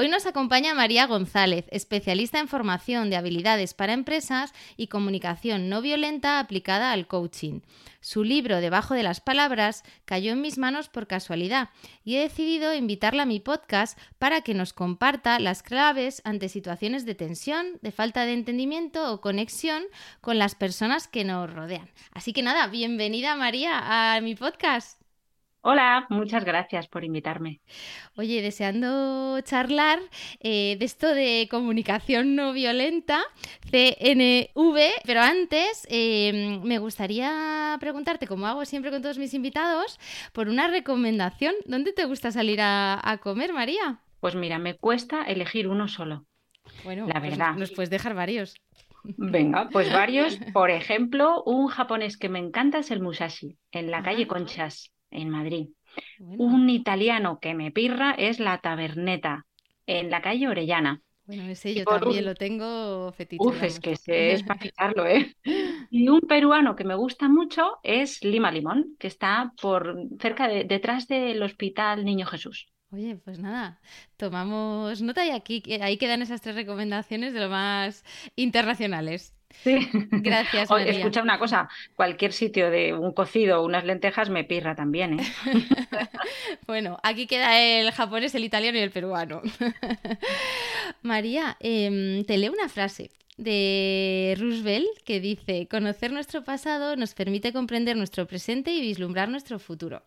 [0.00, 5.82] Hoy nos acompaña María González, especialista en formación de habilidades para empresas y comunicación no
[5.82, 7.60] violenta aplicada al coaching.
[8.00, 11.68] Su libro Debajo de las Palabras cayó en mis manos por casualidad
[12.02, 17.04] y he decidido invitarla a mi podcast para que nos comparta las claves ante situaciones
[17.04, 19.82] de tensión, de falta de entendimiento o conexión
[20.22, 21.90] con las personas que nos rodean.
[22.12, 24.99] Así que nada, bienvenida María a mi podcast.
[25.62, 27.60] Hola, muchas gracias por invitarme.
[28.16, 29.98] Oye, deseando charlar
[30.40, 33.20] eh, de esto de comunicación no violenta,
[33.70, 40.00] CNV, pero antes em, me gustaría preguntarte, como hago siempre con todos mis invitados,
[40.32, 41.54] por una recomendación.
[41.66, 44.00] ¿Dónde te gusta salir a, comer, María?
[44.20, 46.24] Pues mira, me cuesta elegir uno solo.
[46.84, 47.54] Bueno, la pues verdad.
[47.56, 48.54] nos puedes dejar varios.
[49.04, 50.38] Venga, pues varios.
[50.54, 55.30] Por ejemplo, un japonés que me encanta es el Musashi, en la calle Conchas en
[55.30, 55.68] Madrid.
[56.18, 59.46] Un italiano que me pirra es la Taberneta,
[59.86, 61.02] en la calle Orellana.
[61.26, 63.46] Bueno, ese yo también lo tengo fetiche.
[63.46, 65.36] Uf, es que es para quitarlo, ¿eh?
[65.90, 70.64] Y un peruano que me gusta mucho es Lima Limón, que está por cerca de,
[70.64, 72.68] detrás del Hospital Niño Jesús.
[72.92, 73.80] Oye, pues nada,
[74.16, 78.04] tomamos nota y aquí ahí quedan esas tres recomendaciones de lo más
[78.34, 79.36] internacionales.
[79.50, 79.88] Sí.
[79.92, 80.70] Gracias.
[80.70, 80.92] María.
[80.92, 85.24] escucha una cosa, cualquier sitio de un cocido o unas lentejas me pirra también, ¿eh?
[86.66, 89.42] bueno, aquí queda el japonés, el italiano y el peruano.
[91.02, 93.10] María, em, te leo una frase
[93.40, 99.58] de Roosevelt que dice, conocer nuestro pasado nos permite comprender nuestro presente y vislumbrar nuestro
[99.58, 100.02] futuro.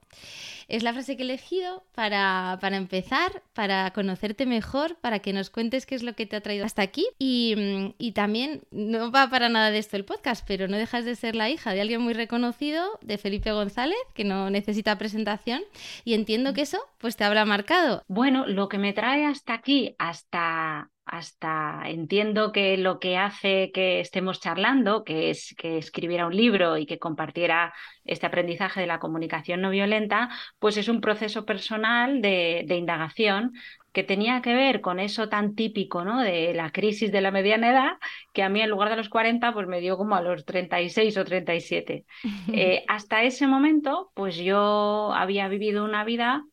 [0.68, 5.86] Es la frase que he elegido para, empezar, para conocerte mejor, para que nos cuentes
[5.86, 7.06] qué es lo que te ha traído hasta aquí.
[7.20, 11.16] Y, y, también, no va para nada de esto el podcast, pero no dejas de
[11.16, 15.62] ser la hija de alguien muy reconocido, de Felipe González, que no necesita presentación.
[16.06, 18.04] Y entiendo que eso pues te habrá marcado.
[18.08, 24.00] Bueno, lo que me trae hasta aquí, hasta hasta entiendo que lo que hace que
[24.00, 27.74] estemos charlando, que es que escribiera un libro y que compartiera
[28.06, 33.54] este aprendizaje de la comunicación no violenta, pues es un proceso personal de, indagación
[33.92, 36.22] que tenía que ver con eso tan típico ¿no?
[36.22, 37.92] de la crisis de la mediana edad,
[38.34, 41.18] que a mí en lugar de los 40, pues me dio como a los 36
[41.18, 42.06] o 37.
[42.54, 46.44] Eh, hasta ese momento, pues yo había vivido una vida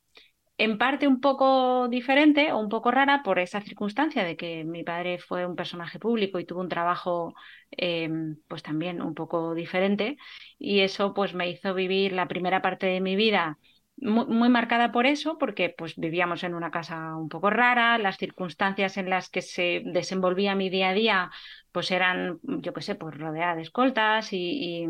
[0.64, 4.84] en parte un poco diferente o un poco rara por esa circunstancia de que mi
[4.84, 7.34] padre fue un personaje público y tuvo un trabajo
[7.70, 10.18] em, pues también un poco diferente.
[10.58, 13.58] Y eso pues me hizo vivir la primera parte de mi vida
[13.96, 18.96] muy, marcada por eso, porque pues vivíamos en una casa un poco rara, las circunstancias
[18.98, 21.30] en las que se desenvolvía mi día a día
[21.72, 24.86] pues eran, yo qué sé, pues rodeada de escoltas y y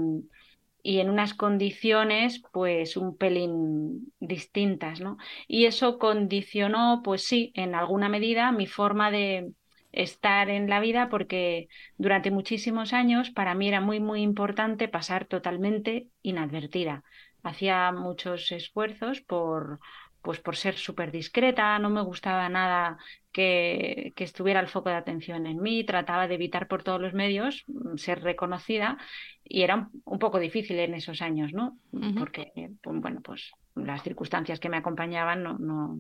[0.85, 5.17] en unas condiciones pues un pelín distintas, ¿no?
[5.49, 9.53] Y eso condicionó, pues sí, en alguna medida mi forma de
[9.93, 15.27] estar en la vida porque durante muchísimos años para mí era muy muy importante pasar
[15.27, 17.03] totalmente inadvertida.
[17.43, 19.81] Hacía muchos esfuerzos por
[20.23, 22.99] pues por ser súper discreta, no me gustaba nada
[23.33, 27.15] que, que, estuviera el foco de atención en mí, trataba de evitar por todos los
[27.15, 28.99] medios mm, ser reconocida
[29.45, 31.79] y era un, poco difícil en esos años, ¿no?
[32.19, 35.99] Porque, pues, bueno, pues las circunstancias que me acompañaban no, no,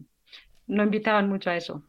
[0.67, 1.83] no invitaban mucho a eso.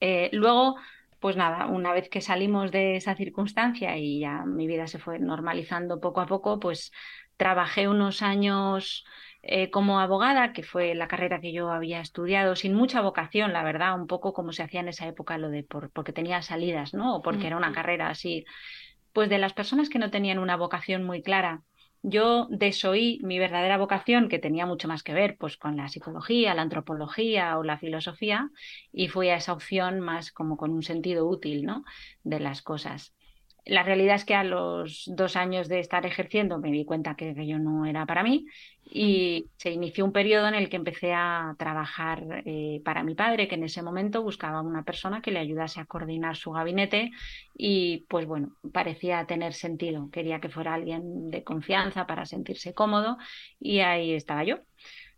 [0.00, 0.76] Eh, luego,
[1.20, 5.18] pues nada, una vez que salimos de esa circunstancia y ya mi vida se fue
[5.18, 6.92] normalizando poco a poco, pues
[7.36, 9.04] trabajé unos años
[9.46, 13.62] eh, como abogada, que fue la carrera que yo había estudiado, sin mucha vocación, la
[13.62, 16.94] verdad, un poco como se hacía en esa época lo de por, porque tenía salidas,
[16.94, 17.16] ¿no?
[17.16, 18.46] O porque era una carrera así.
[19.12, 21.62] Pues de las personas que no tenían una vocación muy clara,
[22.02, 26.54] yo desoí mi verdadera vocación, que tenía mucho más que ver pues, con la psicología,
[26.54, 28.50] la antropología o la filosofía,
[28.92, 31.84] y fui a esa opción más como con un sentido útil ¿no?
[32.22, 33.14] de las cosas.
[33.66, 37.34] La realidad es que a los dos años de estar ejerciendo me di cuenta que
[37.46, 38.46] yo no era para mí
[38.90, 43.48] y se inició un periodo en el que empecé a trabajar eh, para mi padre,
[43.48, 47.10] que en ese momento buscaba una persona que le ayudase a coordinar su gabinete
[47.56, 50.10] y pues bueno, parecía tener sentido.
[50.10, 53.16] Quería que fuera alguien de confianza para sentirse cómodo
[53.58, 54.58] y ahí estaba yo.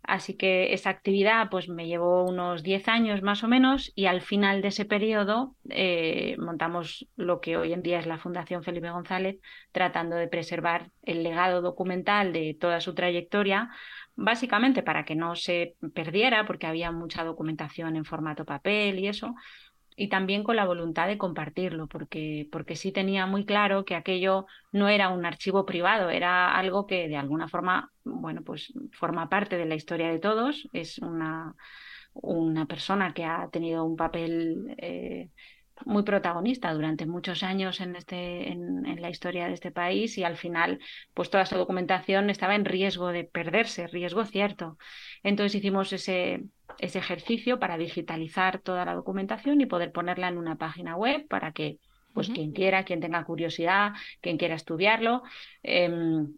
[0.03, 4.21] Así que esa actividad pues me llevó unos 10 años más o menos y al
[4.21, 8.89] final de ese periodo eh, montamos lo que hoy en día es la Fundación Felipe
[8.89, 9.37] González,
[9.73, 13.69] tratando de preservar el legado documental de toda su trayectoria,
[14.15, 19.35] básicamente para que no se perdiera, porque había mucha documentación en formato papel y eso,
[19.97, 24.45] y también con la voluntad de compartirlo, porque, porque sí tenía muy claro que aquello
[24.71, 29.57] no era un archivo privado, era algo que de alguna forma, bueno, pues forma parte
[29.57, 31.55] de la historia de todos, es una,
[32.13, 35.29] una persona que ha tenido un papel eh,
[35.85, 40.23] muy protagonista durante muchos años en, este, en, en, la historia de este país y
[40.23, 40.79] al final
[41.13, 44.77] pues toda esa documentación estaba en riesgo de perderse, riesgo cierto.
[45.23, 46.43] Entonces hicimos ese,
[46.79, 51.51] ese ejercicio para digitalizar toda la documentación y poder ponerla en una página web para
[51.51, 51.77] que
[52.13, 53.91] pues quien quiera, quien tenga curiosidad,
[54.21, 55.21] quien quiera estudiarlo,
[55.61, 55.87] eh,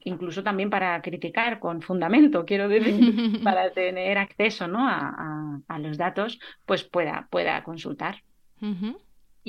[0.03, 4.85] incluso también para criticar con fundamento, quiero decir, para tener acceso ¿no?
[4.85, 8.24] a, a, a, los datos, pues pueda, pueda consultar.
[8.59, 8.97] Uh -huh.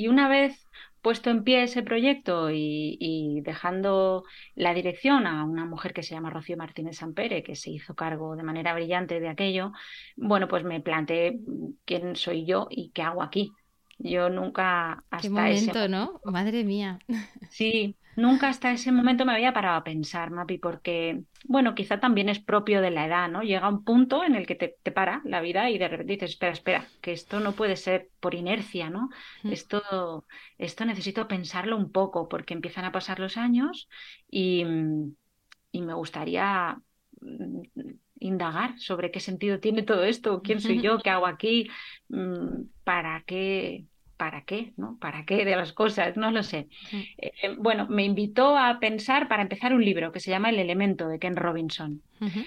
[0.00, 0.67] Y una vez
[1.02, 4.25] puesto en pie ese proyecto y, y, dejando
[4.55, 8.35] la dirección a una mujer que se llama Rocío Martínez Sampere, que se hizo cargo
[8.35, 9.73] de manera brillante de aquello,
[10.17, 11.38] bueno, pues me planteé
[11.85, 13.52] quién soy yo y qué hago aquí.
[13.99, 16.19] Yo nunca hasta Qué momento, ese ¿no?
[16.25, 16.99] Madre mía.
[17.50, 22.28] Sí, nunca hasta ese momento me había parado a pensar, Mapi, porque, bueno, quizá también
[22.28, 23.42] es propio de la edad, ¿no?
[23.42, 26.30] Llega un punto en el que te, te para la vida y de repente dices,
[26.30, 29.10] espera, espera, que esto no puede ser por inercia, ¿no?
[29.42, 29.52] Mm.
[29.52, 30.26] Esto,
[30.58, 33.88] esto necesito pensarlo un poco, porque empiezan a pasar los años
[34.30, 34.64] y,
[35.72, 36.80] y me gustaría
[37.20, 37.60] mm,
[38.20, 41.68] indagar sobre qué sentido tiene todo esto, quién soy yo, qué hago aquí,
[42.08, 43.86] mm, para qué,
[44.20, 44.99] para qué, ¿no?
[45.00, 46.19] ¿Para qué de las cosas?
[46.19, 46.69] No lo sé.
[47.17, 51.08] Eh, bueno, me invitó a pensar para empezar un libro que se llama El elemento
[51.08, 52.02] de Ken Robinson.
[52.20, 52.46] Uh -huh.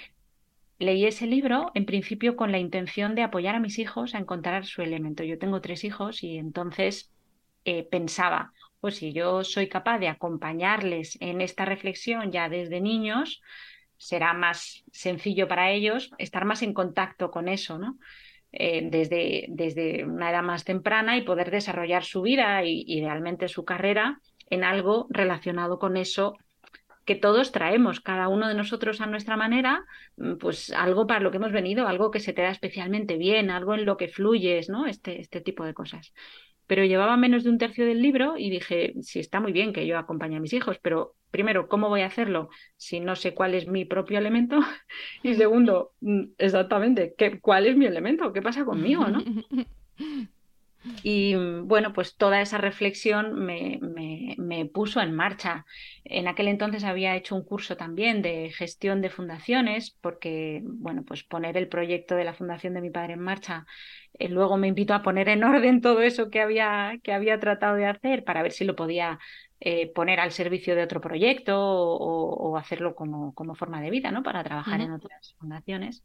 [0.77, 4.67] Leí ese libro en principio con la intención de apoyar a mis hijos a encontrar
[4.67, 5.23] su elemento.
[5.23, 7.11] Yo tengo tres hijos y entonces
[7.65, 13.41] eh, pensaba, pues si yo soy capaz de acompañarles en esta reflexión ya desde niños,
[13.97, 17.97] será más sencillo para ellos estar más en contacto con eso, ¿no?
[18.55, 23.65] Eh, desde, desde una edad más temprana y poder desarrollar su vida y idealmente su
[23.65, 26.37] carrera en algo relacionado con eso
[27.03, 29.83] que todos traemos, cada uno de nosotros a nuestra manera,
[30.39, 33.73] pues algo para lo que hemos venido, algo que se te da especialmente bien, algo
[33.73, 34.85] en lo que fluyes, ¿no?
[34.85, 36.13] Este, este tipo de cosas
[36.65, 39.85] pero llevaba menos de un tercio del libro y dije, sí, está muy bien que
[39.85, 43.55] yo acompañe a mis hijos, pero primero, ¿cómo voy a hacerlo si no sé cuál
[43.55, 44.59] es mi propio elemento?
[45.23, 48.31] Y segundo, mm, exactamente, ¿qué, ¿cuál es mi elemento?
[48.31, 49.07] ¿Qué pasa conmigo?
[49.07, 49.23] ¿no?
[51.01, 55.65] Y bueno, pues toda esa reflexión me, me, me, puso en marcha.
[56.03, 61.23] En aquel entonces había hecho un curso también de gestión de fundaciones, porque, bueno, pues
[61.23, 63.65] poner el proyecto de la fundación de mi padre en marcha,
[64.19, 67.75] eh, luego me invitó a poner en orden todo eso que había, que había tratado
[67.77, 69.19] de hacer para ver si lo podía
[69.65, 74.11] eh, poner al servicio de otro proyecto o, o hacerlo como, como, forma de vida,
[74.11, 74.21] ¿no?
[74.21, 74.85] Para trabajar uh -huh.
[74.87, 76.03] en otras fundaciones.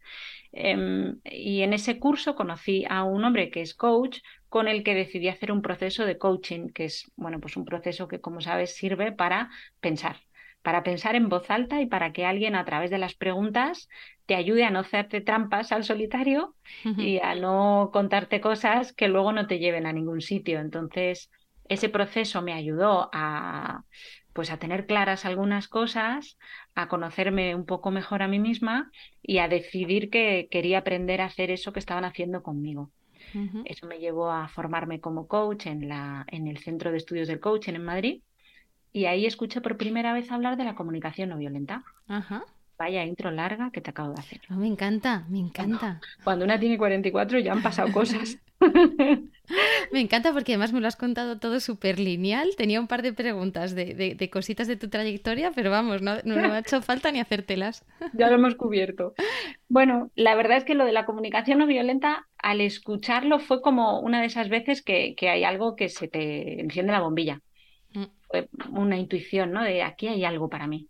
[0.53, 4.95] Eh, y en ese curso conocí a un hombre que es coach, con el que
[4.95, 8.77] decidí hacer un proceso de coaching, que es, bueno, pues un proceso que, como sabes,
[8.77, 9.51] sirve para
[9.81, 10.19] pensar,
[10.63, 13.89] para pensar en voz alta y para que alguien a través de las preguntas
[14.27, 17.03] te ayude a no hacerte trampas al solitario uh -huh.
[17.03, 20.61] y a no contarte cosas que luego no te lleven a ningún sitio.
[20.61, 21.29] Entonces,
[21.69, 23.85] ese proceso me ayudó a
[24.33, 26.39] pues a tener claras algunas cosas,
[26.77, 31.25] a conocerme un poco mejor a mí misma y a decidir que quería aprender a
[31.25, 32.93] hacer eso que estaban haciendo conmigo.
[33.35, 33.63] Uh -huh.
[33.65, 37.41] Eso me llevó a formarme como coach en, la, en el Centro de Estudios del
[37.41, 38.23] Coaching en Madrid
[38.93, 41.83] y ahí escuché por primera vez hablar de la comunicación no violenta.
[42.09, 42.45] Uh -huh.
[42.79, 44.41] Vaya intro larga que te acabo de hacer.
[44.51, 45.79] Oh, me encanta, me encanta.
[45.79, 48.39] Cuando, cuando una tiene 44 ya han pasado cosas.
[49.93, 52.55] Me encanta porque además me lo has contado todo súper lineal.
[52.57, 56.17] Tenía un par de preguntas de, de, de, cositas de tu trayectoria, pero vamos, no,
[56.25, 57.85] no, me ha hecho falta ni hacértelas.
[58.13, 59.15] Ya lo hemos cubierto.
[59.69, 64.01] Bueno, la verdad es que lo de la comunicación no violenta, al escucharlo, fue como
[64.01, 67.41] una de esas veces que, que hay algo que se te enciende la bombilla.
[67.95, 68.05] Mm.
[68.29, 69.63] Fue una intuición, ¿no?
[69.63, 70.89] De aquí hay algo para mí.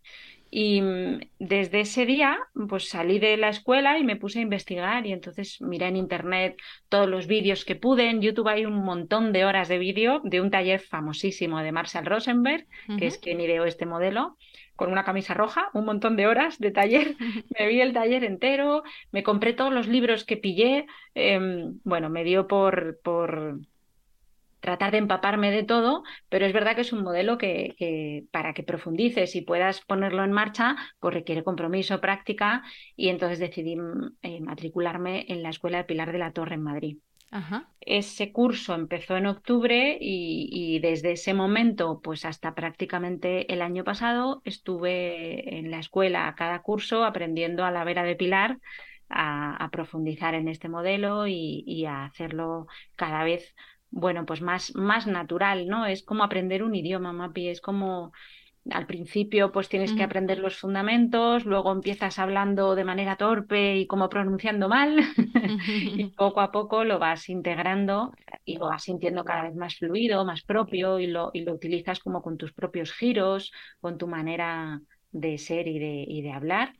[0.50, 2.38] Y mm, desde ese día,
[2.69, 6.57] pues salí de la escuela y me puse a investigar y entonces miré en internet
[6.88, 8.09] todos los vídeos que pude.
[8.09, 12.07] En YouTube hay un montón de horas de vídeo de un taller famosísimo de Marcel
[12.07, 12.67] Rosenberg,
[12.99, 14.37] que es quien ideó este modelo,
[14.75, 17.17] con una camisa roja, un montón de horas de taller.
[17.59, 20.87] me vi el taller entero, me compré todos los libros que pillé.
[21.14, 23.59] Em, bueno, me dio por, por
[24.60, 28.62] tratar de empaparme de todo, pero es verdad que es un modelo que, para que
[28.62, 32.62] profundices y puedas ponerlo en marcha, pues requiere compromiso, práctica
[32.96, 36.62] y entonces decidí mm, eh, matricularme en la Escuela de Pilar de la Torre en
[36.62, 36.98] Madrid.
[37.80, 44.40] Ese curso empezó en octubre y, desde ese momento, pues hasta prácticamente el año pasado,
[44.44, 48.58] estuve en la escuela a cada curso aprendiendo a la vera de Pilar
[49.10, 53.54] a, profundizar en este modelo y, y a hacerlo cada vez
[53.90, 55.87] bueno, pues más, más natural, ¿no?
[55.87, 58.12] Es como aprender un idioma, Mapi, es como
[58.71, 63.87] al principio pues tienes que aprender los fundamentos, luego empiezas hablando de manera torpe y
[63.87, 64.99] como pronunciando mal
[65.66, 68.12] y poco a poco lo vas integrando
[68.45, 72.00] y lo vas sintiendo cada vez más fluido, más propio y lo, y lo utilizas
[72.00, 74.80] como con tus propios giros, con tu manera
[75.11, 76.75] de ser y de, y de hablar.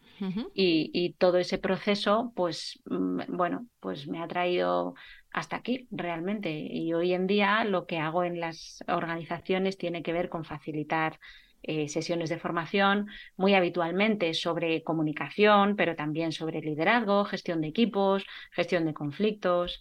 [0.53, 4.95] y, y, todo ese proceso, pues, mm, bueno, pues me ha traído
[5.33, 6.51] hasta aquí realmente.
[6.51, 11.19] Y hoy en día lo que hago en las organizaciones tiene que ver con facilitar
[11.63, 18.25] eh, sesiones de formación muy habitualmente sobre comunicación, pero también sobre liderazgo, gestión de equipos,
[18.53, 19.81] gestión de conflictos.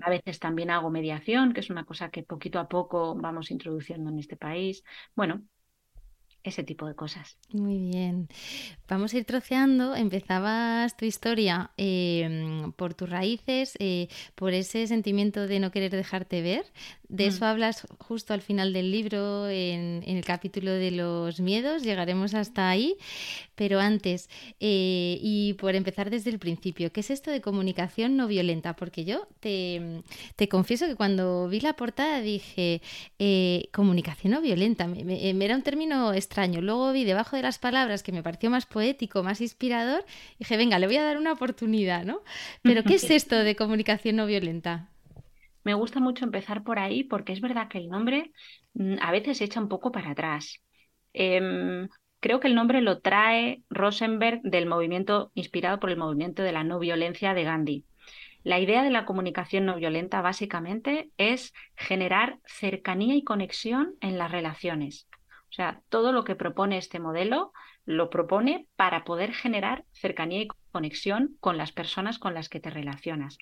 [0.00, 4.10] A veces también hago mediación, que es una cosa que poquito a poco vamos introduciendo
[4.10, 4.84] en este país.
[5.16, 5.42] Bueno,
[6.44, 7.36] ese tipo de cosas.
[7.52, 8.28] Muy bien.
[8.88, 9.94] Vamos a ir troceando.
[9.94, 16.40] Empezabas tu historia em, por tus raíces, eh, por ese sentimiento de no querer dejarte
[16.42, 16.64] ver.
[17.08, 17.48] De eso mm.
[17.48, 21.82] hablas justo al final del libro, en, el capítulo de los miedos.
[21.82, 22.96] Llegaremos hasta ahí.
[23.54, 24.30] Pero antes,
[24.60, 28.76] eh, y por empezar desde el principio, ¿qué es esto de comunicación no violenta?
[28.76, 30.02] Porque yo te,
[30.48, 32.80] confieso que cuando vi la portada dije,
[33.18, 34.86] eh, comunicación no violenta.
[34.86, 36.60] Me, me era un término extraño.
[36.60, 40.04] Luego vi debajo de las palabras que me pareció más poético, más inspirador,
[40.34, 42.20] y dije, venga, le voy a dar una oportunidad, ¿no?
[42.62, 44.90] Pero ¿qué es esto de comunicación no violenta?
[45.64, 48.32] Me gusta mucho empezar por ahí porque es verdad que el nombre
[48.74, 50.62] mm, a veces echa un poco para atrás.
[51.14, 51.88] Em,
[52.20, 56.62] creo que el nombre lo trae Rosenberg del movimiento inspirado por el movimiento de la
[56.62, 57.84] no violencia de Gandhi.
[58.44, 64.30] La idea de la comunicación no violenta básicamente es generar cercanía y conexión en las
[64.30, 65.08] relaciones.
[65.50, 67.52] O sea, todo lo que propone este modelo
[67.84, 72.70] lo propone para poder generar cercanía y conexión con las personas con las que te
[72.70, 73.38] relacionas.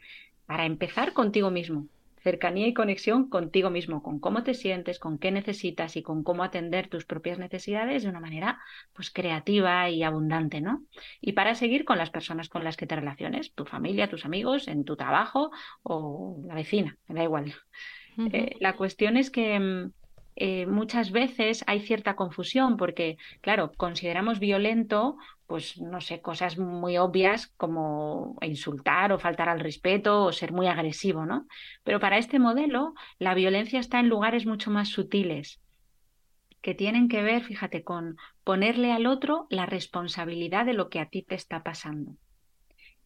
[0.46, 1.88] Para empezar contigo mismo,
[2.26, 6.42] cercanía y conexión contigo mismo, con cómo te sientes, con qué necesitas y con cómo
[6.42, 8.58] atender tus propias necesidades de una manera
[8.94, 10.82] pues creativa y abundante, ¿no?
[11.20, 14.66] Y para seguir con las personas con las que te relaciones, tu familia, tus amigos,
[14.66, 15.52] en tu trabajo
[15.84, 17.54] o la vecina, me da igual.
[18.32, 19.92] Eh, la cuestión es que mm,
[20.36, 25.16] eh, muchas veces hay cierta confusión porque, claro, consideramos violento,
[25.46, 30.66] pues no sé, cosas muy obvias como insultar o faltar al respeto o ser muy
[30.66, 31.46] agresivo, ¿no?
[31.84, 35.60] Pero para este modelo, la violencia está en lugares mucho más sutiles
[36.60, 41.06] que tienen que ver, fíjate, con ponerle al otro la responsabilidad de lo que a
[41.06, 42.16] ti te está pasando.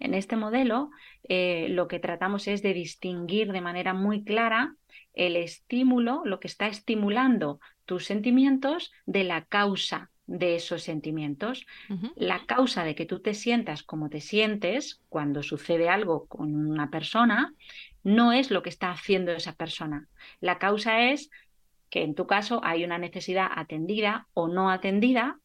[0.00, 0.90] En este modelo,
[1.28, 4.74] eh, lo que tratamos es de distinguir de manera muy clara
[5.12, 11.66] el estímulo, lo que está estimulando tus sentimientos, de la causa de esos sentimientos.
[12.14, 16.88] La causa de que tú te sientas como te sientes cuando sucede algo con una
[16.88, 17.52] persona
[18.04, 20.08] no es lo que está haciendo esa persona.
[20.40, 21.30] La causa es
[21.90, 25.40] que en tu caso hay una necesidad atendida o no atendida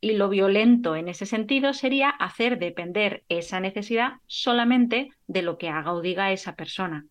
[0.00, 5.68] y lo violento en ese sentido sería hacer depender esa necesidad solamente de lo que
[5.68, 7.06] haga o diga esa persona.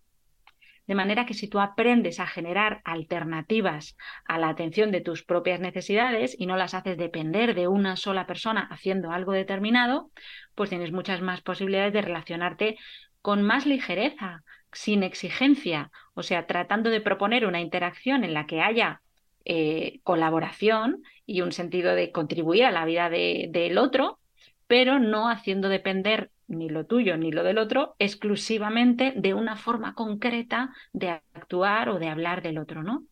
[0.87, 5.59] De manera que si tú aprendes a generar alternativas a la atención de tus propias
[5.59, 10.11] necesidades y no las haces depender de una sola persona haciendo algo determinado,
[10.55, 12.77] pues tienes muchas más posibilidades de relacionarte
[13.21, 18.61] con más ligereza, sin exigencia, o sea, tratando de proponer una interacción en la que
[18.61, 19.01] haya
[19.49, 24.19] eh, colaboración y un sentido de contribuir a la vida del otro,
[24.67, 29.93] pero no haciendo depender ni lo tuyo ni lo del otro exclusivamente de una forma
[29.93, 33.05] concreta de actuar o de hablar del otro, ¿no?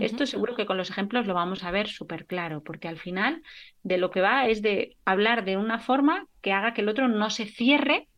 [0.00, 3.44] Esto seguro que con los ejemplos lo vamos a ver súper claro, porque al final
[3.84, 7.06] de lo que va es de hablar de una forma que haga que el otro
[7.06, 8.08] no se cierre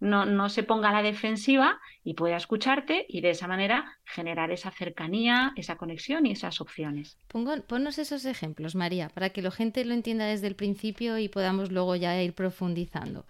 [0.00, 4.50] no, no se ponga a la defensiva y pueda escucharte y de esa manera generar
[4.50, 7.18] esa cercanía, esa conexión y esas opciones.
[7.28, 11.28] Pongo, ponnos esos ejemplos, María, para que la gente lo entienda desde el principio y
[11.28, 13.26] podamos luego ya ir profundizando.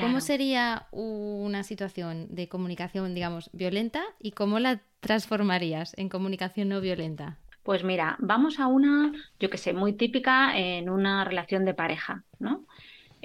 [0.00, 6.80] ¿Cómo sería una situación de comunicación, digamos, violenta y cómo la transformarías en comunicación no
[6.80, 7.38] violenta?
[7.62, 12.24] Pues mira, vamos a una, yo que sé, muy típica en una relación de pareja,
[12.40, 12.66] ¿no?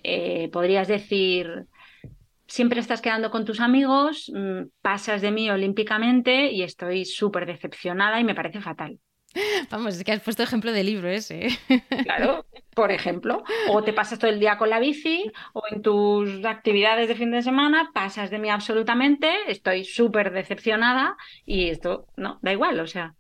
[0.04, 1.66] Eh, podrías decir,
[2.50, 8.20] siempre estás quedando con tus amigos, mm, pasas de mí olímpicamente y estoy súper decepcionada
[8.20, 9.00] y me parece fatal.
[9.70, 11.50] Vamos, es que has puesto ejemplo de libro ese.
[12.04, 13.44] Claro, por ejemplo.
[13.70, 17.32] O te pasas todo el día con la bici, o en tus actividades de fin
[17.32, 21.16] de semana pasas de mí absolutamente, estoy súper decepcionada
[21.46, 23.14] y esto, no, da igual, o sea.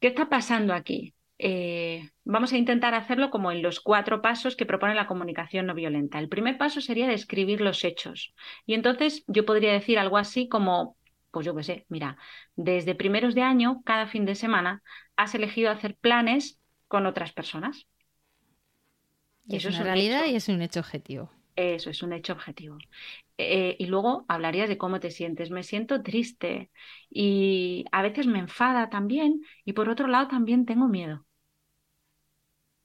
[0.00, 1.13] ¿Qué está pasando aquí?
[1.38, 5.74] Eh, vamos a intentar hacerlo como en los cuatro pasos que propone la comunicación no
[5.74, 6.18] violenta.
[6.18, 8.34] El primer paso sería describir los hechos.
[8.66, 10.96] Y entonces yo podría decir algo así como,
[11.30, 12.16] pues yo qué sé, mira,
[12.56, 14.82] desde primeros de año, cada fin de semana,
[15.16, 17.86] has elegido hacer planes con otras personas.
[19.46, 21.30] Y eso es una realidad y es un hecho objetivo.
[21.56, 22.78] Eso es un hecho objetivo.
[23.38, 25.50] Eh, y luego hablarías de cómo te sientes.
[25.50, 26.70] Me siento triste
[27.10, 31.26] y a veces me enfada también y por otro lado también tengo miedo.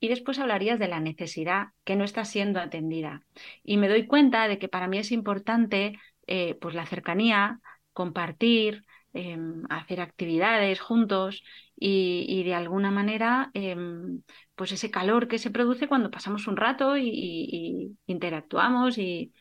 [0.02, 3.26] Y después hablarías de la necesidad que no está siendo atendida.
[3.64, 7.60] Y me doy cuenta de que para mí es importante eh, pues la cercanía,
[7.94, 11.44] compartir, em, hacer actividades juntos
[11.76, 14.22] y, de alguna manera em,
[14.56, 19.34] pues ese calor que se produce cuando pasamos un rato y, interactuamos y,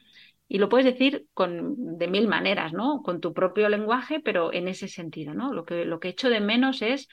[0.48, 3.02] lo puedes decir con, de mil maneras, ¿no?
[3.02, 5.52] Con tu propio lenguaje, pero en ese sentido, ¿no?
[5.52, 7.08] Lo que, lo que echo de menos es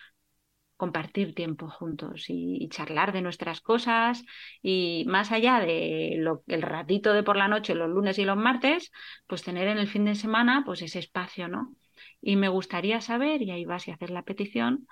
[0.77, 4.23] compartir tiempo juntos y, charlar de nuestras cosas
[4.61, 8.37] y más allá de lo, el ratito de por la noche, los lunes y los
[8.37, 8.91] martes,
[9.27, 11.73] pues tener en el fin de semana pues ese espacio, ¿no?
[12.21, 14.87] Y me gustaría saber, y ahí vas y hacer la petición,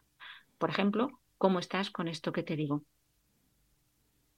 [0.57, 2.83] por ejemplo, cómo estás con esto que te digo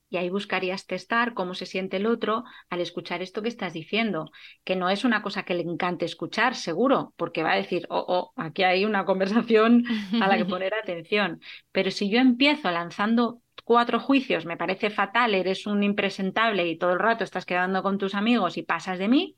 [0.10, 4.32] y ahí buscarías testar cómo se siente el otro al escuchar esto que estás diciendo,
[4.64, 8.06] que no es una cosa que le encante escuchar, seguro, porque va a decir, oh,
[8.08, 9.84] oh, aquí hay una conversación
[10.22, 11.42] a la que poner atención.
[11.72, 16.94] Pero si yo empiezo lanzando cuatro juicios, me parece fatal, eres un impresentable y todo
[16.94, 19.36] el rato estás quedando con tus amigos y pasas de mí,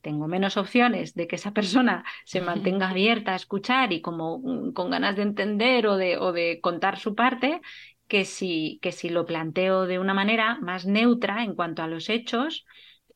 [0.00, 4.72] tengo menos opciones de que esa persona se mantenga abierta a escuchar y como mm,
[4.72, 7.60] con ganas de entender o de, o de contar su parte
[8.08, 12.08] que si, que si lo planteo de una manera más neutra en cuanto a los
[12.08, 12.64] hechos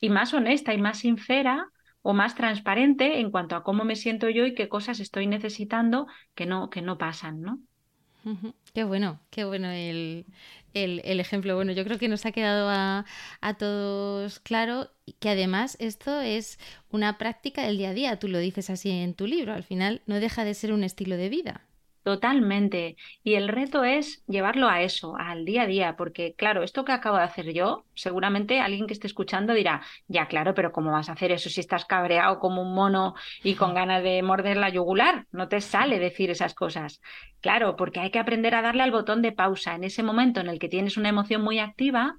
[0.00, 1.68] y más honesta y más sincera
[2.02, 6.06] o más transparente en cuanto a cómo me siento yo y qué cosas estoy necesitando
[6.34, 7.60] que no, que no pasan, ¿no?
[8.72, 10.26] Qué bueno, qué bueno el,
[10.72, 11.56] el, ejemplo.
[11.56, 13.04] Bueno, yo creo que nos ha quedado a,
[13.40, 14.90] a, todos claro
[15.20, 16.58] que además esto es
[16.90, 18.18] una práctica del día a día.
[18.18, 19.52] Tú lo dices así en tu libro.
[19.52, 21.66] Al final no deja de ser un estilo de vida.
[22.04, 22.96] Totalmente.
[23.22, 26.92] Y el reto es llevarlo a eso, al día a día, porque claro, esto que
[26.92, 31.08] acabo de hacer yo, seguramente alguien que esté escuchando dirá, ya claro, pero ¿cómo vas
[31.08, 34.68] a hacer eso si estás cabreado como un mono y con ganas de morder la
[34.68, 35.26] yugular?
[35.32, 37.00] No te sale decir esas cosas.
[37.40, 39.74] Claro, porque hay que aprender a darle al botón de pausa.
[39.74, 42.18] En ese momento en el que tienes una emoción muy activa,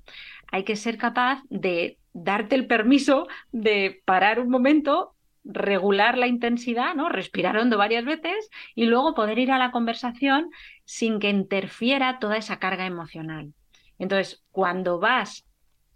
[0.52, 6.96] hay que ser capaz de darte el permiso de parar un momento regular la intensidad,
[6.96, 7.10] ¿no?
[7.10, 10.50] Respirar hondo varias veces y luego poder ir a la conversación
[10.86, 13.54] sin que interfiera toda esa carga emocional.
[14.00, 15.45] Entonces, cuando vas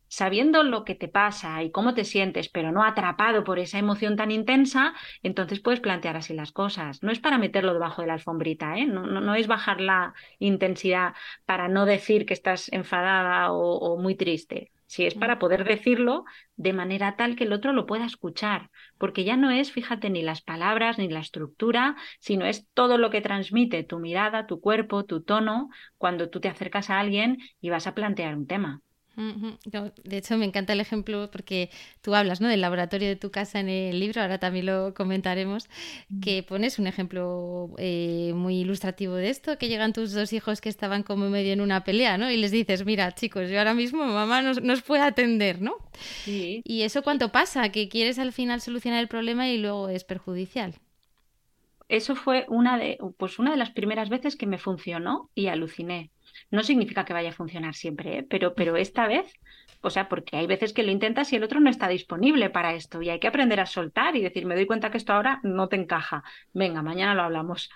[0.09, 4.17] sabiendo lo que te pasa y cómo te sientes, pero no atrapado por esa emoción
[4.17, 4.93] tan intensa,
[5.23, 7.01] entonces puedes plantear así las cosas.
[7.03, 8.85] No es para meterlo debajo de la alfombrita, ¿eh?
[8.85, 11.13] no, no, es bajar la intensidad
[11.45, 16.73] para no decir que estás enfadada o muy triste si es para poder decirlo de
[16.73, 20.41] manera tal que el otro lo pueda escuchar, porque ya no es, fíjate, ni las
[20.41, 25.21] palabras ni la estructura, sino es todo lo que transmite tu mirada, tu cuerpo, tu
[25.21, 25.69] tono,
[25.99, 28.81] cuando tú te acercas a alguien y vas a plantear un tema
[30.03, 31.69] de hecho, me encanta el ejemplo porque
[32.01, 32.47] tú hablas ¿no?
[32.47, 35.67] del laboratorio de tu casa en el libro, ahora también lo comentaremos,
[36.21, 40.69] que pones un ejemplo eh, muy ilustrativo de esto, que llegan tus dos hijos que
[40.69, 42.31] estaban como medio en una pelea, ¿no?
[42.31, 45.75] Y les dices, mira, chicos, yo ahora mismo mamá nos, nos puede atender, ¿no?
[46.23, 46.61] Sí.
[46.63, 50.75] Y eso cuánto pasa, que quieres al final solucionar el problema y luego es perjudicial.
[51.89, 56.11] Eso fue una de, pues una de las primeras veces que me funcionó y aluciné
[56.51, 58.23] no significa que vaya a funcionar siempre, ¿eh?
[58.29, 59.33] pero, pero esta vez,
[59.81, 62.73] o sea, porque hay veces que lo intentas y el otro no está disponible para
[62.73, 65.39] esto y hay que aprender a soltar y decir, me doy cuenta que esto ahora
[65.43, 66.23] no te encaja.
[66.53, 67.69] Venga, mañana lo hablamos.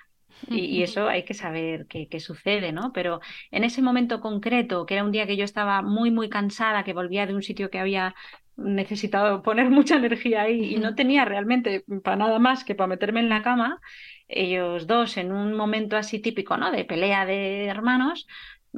[0.49, 2.91] Y, eso hay que saber qué, qué, sucede, ¿no?
[2.91, 6.83] Pero en ese momento concreto, que era un día que yo estaba muy, muy cansada,
[6.83, 8.13] que volvía de un sitio que había
[8.55, 13.19] necesitado poner mucha energía ahí y no tenía realmente para nada más que para meterme
[13.19, 13.79] en la cama,
[14.27, 16.71] ellos dos en un momento así típico, ¿no?
[16.71, 18.27] De pelea de hermanos,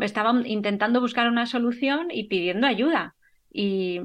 [0.01, 3.15] estaban intentando buscar una solución y pidiendo ayuda.
[3.51, 4.01] Y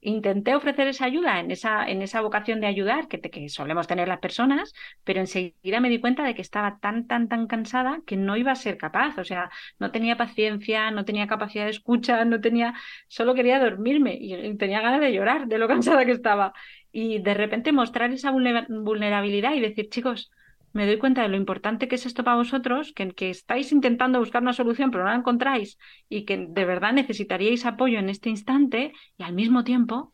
[0.00, 4.08] intenté ofrecer esa ayuda en esa, en esa vocación de ayudar que, que, solemos tener
[4.08, 4.72] las personas,
[5.04, 8.52] pero enseguida me di cuenta de que estaba tan, tan, tan cansada que no iba
[8.52, 9.18] a ser capaz.
[9.18, 12.74] O sea, no tenía paciencia, no tenía capacidad de escucha, no tenía,
[13.08, 16.52] solo quería dormirme y tenía ganas de llorar de lo cansada que estaba.
[16.92, 20.30] Y de repente mostrar esa vulnerabilidad y decir, chicos,
[20.72, 24.18] me doy cuenta de lo importante que es esto para vosotros, que, que estáis intentando
[24.18, 25.78] buscar una solución pero no la encontráis
[26.08, 30.12] y que de verdad necesitaríais apoyo en este instante y al mismo tiempo,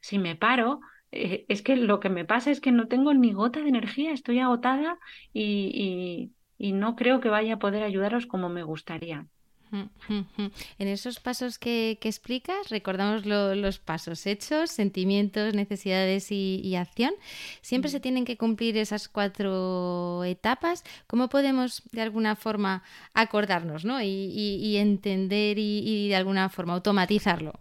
[0.00, 0.80] si me paro,
[1.12, 4.12] eh, es que lo que me pasa es que no tengo ni gota de energía,
[4.12, 4.98] estoy agotada
[5.32, 9.26] y, y no creo que vaya a poder ayudaros como me gustaría.
[10.78, 17.12] En esos pasos que, explicas, recordamos los pasos hechos, sentimientos, necesidades y, acción.
[17.60, 20.84] Siempre se tienen que cumplir esas cuatro etapas.
[21.06, 22.82] ¿Cómo podemos de alguna forma
[23.14, 24.00] acordarnos ¿no?
[24.02, 27.60] y, entender y, de alguna forma automatizarlo?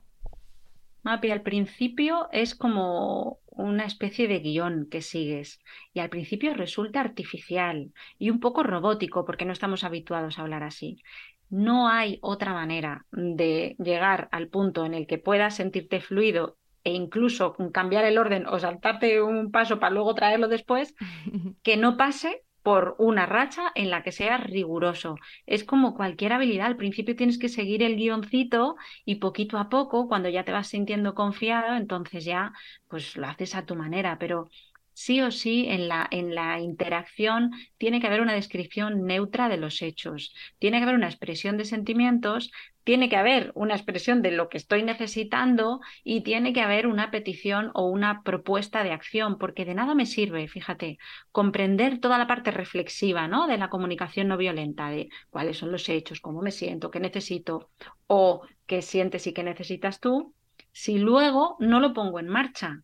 [1.03, 5.59] Mapi, al principio es como una especie de guion que sigues
[5.93, 10.63] y al principio resulta artificial y un poco robótico porque no estamos habituados a hablar
[10.63, 11.01] así.
[11.49, 16.93] No hay otra manera de llegar al punto en el que puedas sentirte fluido e
[16.93, 20.95] incluso cambiar el orden o saltarte un paso para luego traerlo después,
[21.63, 25.15] que no pase por una racha en la que seas riguroso.
[25.45, 30.09] Es como cualquier habilidad, al principio tienes que seguir el guioncito y poquito a poco,
[30.09, 32.51] cuando ya te vas sintiendo confiado, entonces ya
[32.89, 34.49] pues lo haces a tu manera, pero
[34.97, 39.57] sí o sí en la, en la interacción tiene que haber una descripción neutra de
[39.57, 42.51] los hechos, tiene que haber una expresión de sentimientos,
[42.83, 47.11] tiene que haber una expresión de lo que estoy necesitando y tiene que haber una
[47.11, 50.97] petición o una propuesta de acción, porque de nada me sirve, fíjate,
[51.31, 53.45] comprender toda la parte reflexiva ¿no?
[53.45, 57.69] de la comunicación no violenta, de cuáles son los hechos, cómo me siento, qué necesito
[58.07, 60.33] o qué sientes y qué necesitas tú,
[60.71, 62.81] si luego no lo pongo en marcha.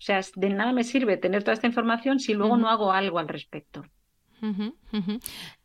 [0.00, 3.18] O sea, de nada me sirve tener toda esta información si luego no hago algo
[3.18, 3.84] al respecto.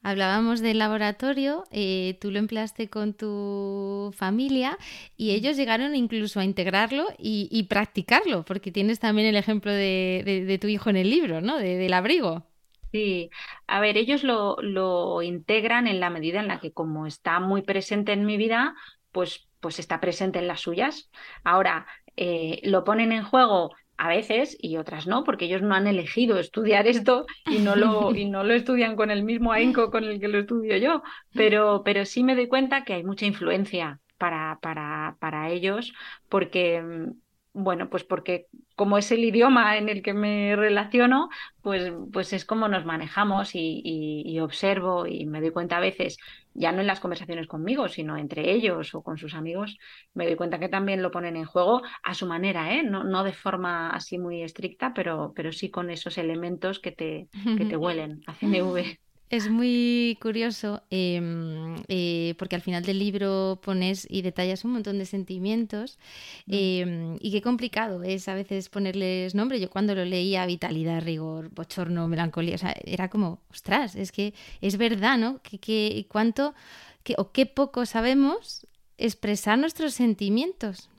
[0.04, 4.78] Hablábamos del laboratorio, eh, tú lo empleaste con tu familia
[5.15, 10.67] y ellos llegaron incluso a integrarlo y, practicarlo, porque tienes también el ejemplo de, tu
[10.67, 11.58] hijo en el libro, ¿no?
[11.58, 12.45] del abrigo.
[12.91, 13.30] Sí,
[13.67, 17.62] a ver, ellos lo, lo, integran en la medida en la que como está muy
[17.62, 18.76] presente en mi vida,
[19.13, 21.10] pues, pues está presente en las suyas.
[21.45, 25.88] Ahora, eh, lo ponen en juego a veces y otras no, porque ellos no han
[25.88, 30.03] elegido estudiar esto y no lo, y no lo estudian con el mismo ahínco con
[30.03, 31.01] el que lo estudio yo,
[31.34, 35.93] pero, pero sí me doy cuenta que hay mucha influencia para, para, para ellos,
[36.29, 37.12] porque mm,
[37.56, 41.30] bueno, pues porque como es el idioma en el que me relaciono,
[41.62, 43.82] pues, pues es como nos manejamos y,
[44.26, 46.18] y, observo y me doy cuenta a veces,
[46.54, 49.78] ya no en las conversaciones conmigo, sino entre ellos o con sus amigos,
[50.13, 52.84] me doy cuenta que también lo ponen en juego a su manera, ¿eh?
[52.84, 57.30] no, no de forma así muy estricta, pero, pero sí con esos elementos que te,
[57.58, 58.98] que te huelen a CNV.
[59.36, 64.98] Es muy curioso em, eh, porque al final del libro pones y detallas un montón
[64.98, 66.00] de sentimientos
[66.45, 66.54] mm.
[66.54, 69.60] em, y qué complicado es a veces ponerles nombre.
[69.60, 74.34] Yo cuando lo leía, vitalidad, rigor, bochorno, melancolía, o sea, era como, ostras, es que
[74.62, 75.41] es verdad, ¿no?
[75.41, 76.56] Que, cuánto
[77.04, 78.65] que, o qué poco sabemos
[78.98, 80.89] expresar nuestros sentimientos.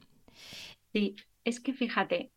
[0.92, 2.33] Sí, es que fíjate,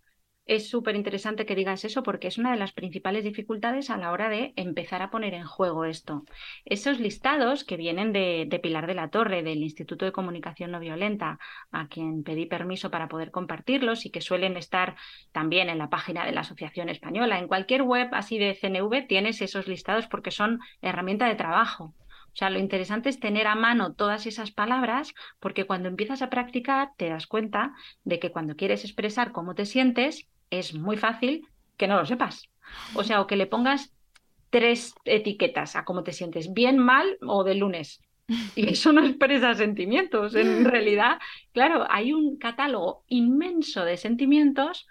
[0.49, 4.11] es súper interesante que digas eso porque es una de las principales dificultades a la
[4.11, 6.23] hora de empezar a poner en juego esto.
[6.65, 11.37] Esos listados que vienen de, Pilar de la Torre, del Instituto de Comunicación No Violenta,
[11.71, 14.95] a quien pedí permiso para poder compartirlos y que suelen estar
[15.31, 17.37] también en la página de la Asociación Española.
[17.37, 21.93] En cualquier web así de CNV tienes esos listados porque son herramienta de trabajo.
[22.33, 26.29] O sea, lo interesante es tener a mano todas esas palabras porque cuando empiezas a
[26.31, 31.47] practicar te das cuenta de que cuando quieres expresar cómo te sientes, es muy fácil
[31.77, 32.49] que no lo sepas.
[32.93, 33.93] O sea, o que le pongas
[34.49, 38.01] tres etiquetas a cómo te sientes, bien, mal o de lunes.
[38.55, 40.35] Y eso no expresa sentimientos.
[40.35, 41.19] En realidad,
[41.53, 44.87] claro, hay un catálogo inmenso de sentimientos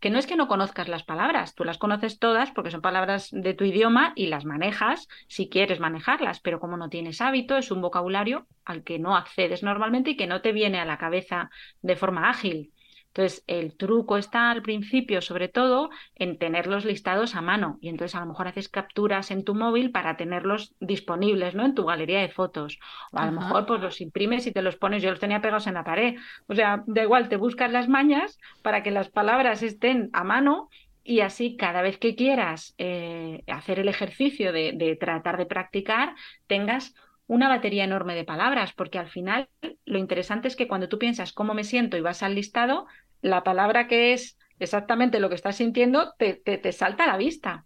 [0.00, 3.30] que no es que no conozcas las palabras, tú las conoces todas porque son palabras
[3.32, 7.72] de tu idioma y las manejas si quieres manejarlas, pero como no tienes hábito, es
[7.72, 11.50] un vocabulario al que no accedes normalmente y que no te viene a la cabeza
[11.82, 12.72] de forma ágil
[13.08, 17.78] Entonces, el truco está al principio, sobre todo, en tenerlos listados a mano.
[17.80, 21.64] Y entonces a lo mejor haces capturas en tu móvil para tenerlos disponibles, ¿no?
[21.64, 22.78] En tu galería de fotos.
[23.12, 25.02] O a lo mejor pues los imprimes y te los pones.
[25.02, 26.16] Yo los tenía pegados en la pared.
[26.46, 30.68] O sea, da igual, te buscas las mañas para que las palabras estén a mano
[31.02, 36.14] y así cada vez que quieras eh, hacer el ejercicio de, de, tratar de practicar,
[36.46, 36.94] tengas
[37.28, 39.48] una batería enorme de palabras, porque al final
[39.84, 42.86] lo interesante es que cuando tú piensas cómo me siento y vas al listado,
[43.20, 47.64] la palabra que es exactamente lo que estás sintiendo te, te, salta a la vista.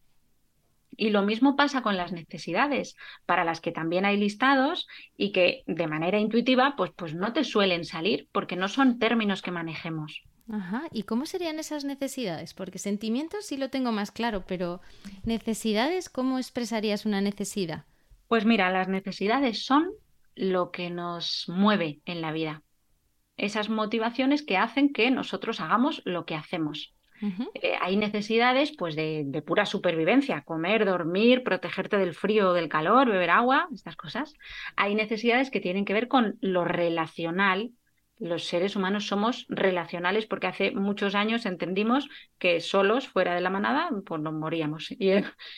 [0.94, 5.62] Y lo mismo pasa con las necesidades, para las que también hay listados y que
[5.66, 10.22] de manera intuitiva pues, pues no te suelen salir porque no son términos que manejemos.
[10.51, 10.83] Ajá.
[10.90, 12.53] ¿Y cómo serían esas necesidades?
[12.53, 14.81] Porque sentimientos sí lo tengo más claro, pero
[15.25, 17.85] necesidades, ¿cómo expresarías una necesidad?
[18.33, 19.90] Pues mira, las necesidades son
[20.35, 22.62] lo que nos mueve en la vida.
[23.37, 26.95] Esas motivaciones que hacen que nosotros hagamos lo que hacemos.
[27.21, 32.71] Eh, hay necesidades pues de, de, pura supervivencia, comer, dormir, protegerte del frío o del
[32.71, 34.33] calor, beber agua, estas cosas.
[34.77, 37.73] Hay necesidades que tienen que ver con lo relacional
[38.18, 43.51] los seres humanos somos relacionales porque hace muchos años entendimos que solos, fuera de la
[43.51, 44.94] manada, pues nos moríamos.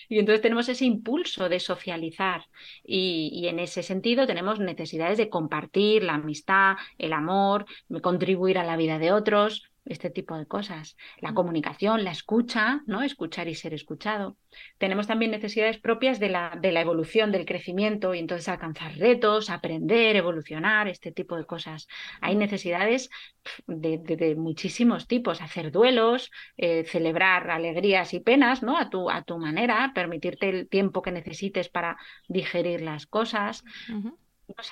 [0.09, 2.47] Y, entonces tenemos ese impulso de socializar
[2.83, 7.67] y, y, en ese sentido tenemos necesidades de compartir la amistad, el amor,
[8.03, 10.97] contribuir a la vida de otros este tipo de cosas.
[11.20, 11.35] La mm.
[11.35, 13.03] comunicación, la escucha, ¿no?
[13.03, 14.37] Escuchar y ser escuchado.
[14.79, 19.51] Tenemos también necesidades propias de la, de la evolución, del crecimiento, y entonces alcanzar retos,
[19.51, 21.87] aprender, evolucionar, este tipo de cosas.
[22.20, 23.11] Hay necesidades
[23.66, 28.79] de, de, muchísimos tipos, hacer duelos, eh, celebrar alegrías y penas, ¿no?
[28.79, 31.97] A tu, a tu manera, permitirte el tiempo que necesites para
[32.29, 33.64] digerir las cosas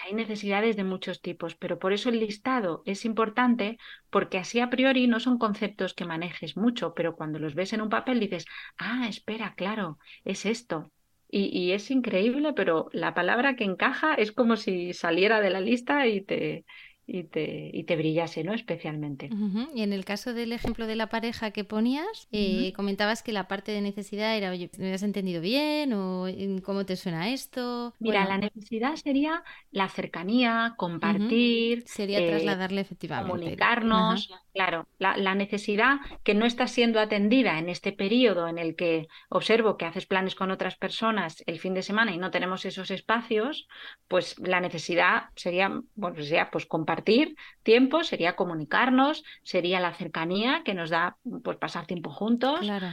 [0.04, 3.78] hay necesidades de muchos tipos, pero por eso el listado es importante
[4.11, 7.80] porque así a priori no son conceptos que manejes mucho, pero cuando los ves en
[7.82, 8.44] un papel dices,
[8.78, 10.92] ah, espera, claro, es esto.
[11.28, 15.61] Y, y es increíble, pero la palabra que encaja es como si saliera de la
[15.61, 16.66] lista y te,
[17.12, 18.55] y te, y te brillase, ¿no?
[18.55, 19.29] Especialmente.
[19.75, 23.48] Y en el caso del ejemplo de la pareja que ponías, eh, comentabas que la
[23.48, 25.92] parte de necesidad era, oye, ¿me has entendido bien?
[25.92, 26.27] ¿O
[26.64, 27.92] cómo te suena esto?
[27.98, 31.85] Mira, la necesidad sería la cercanía, compartir.
[31.87, 33.31] Sería eh, trasladarle efectivamente.
[33.31, 34.33] Comunicarnos.
[34.55, 39.09] Claro, la, la, necesidad que no está siendo atendida en este periodo en el que
[39.31, 42.90] observo que haces planes con otras personas el fin de semana y no tenemos esos
[42.90, 43.66] espacios,
[44.09, 50.75] pues la necesidad sería, bueno, sería pues compartir tiempo, sería comunicarnos, sería la cercanía que
[50.75, 52.61] nos da pues pasar tiempo juntos.
[52.61, 52.88] Claro.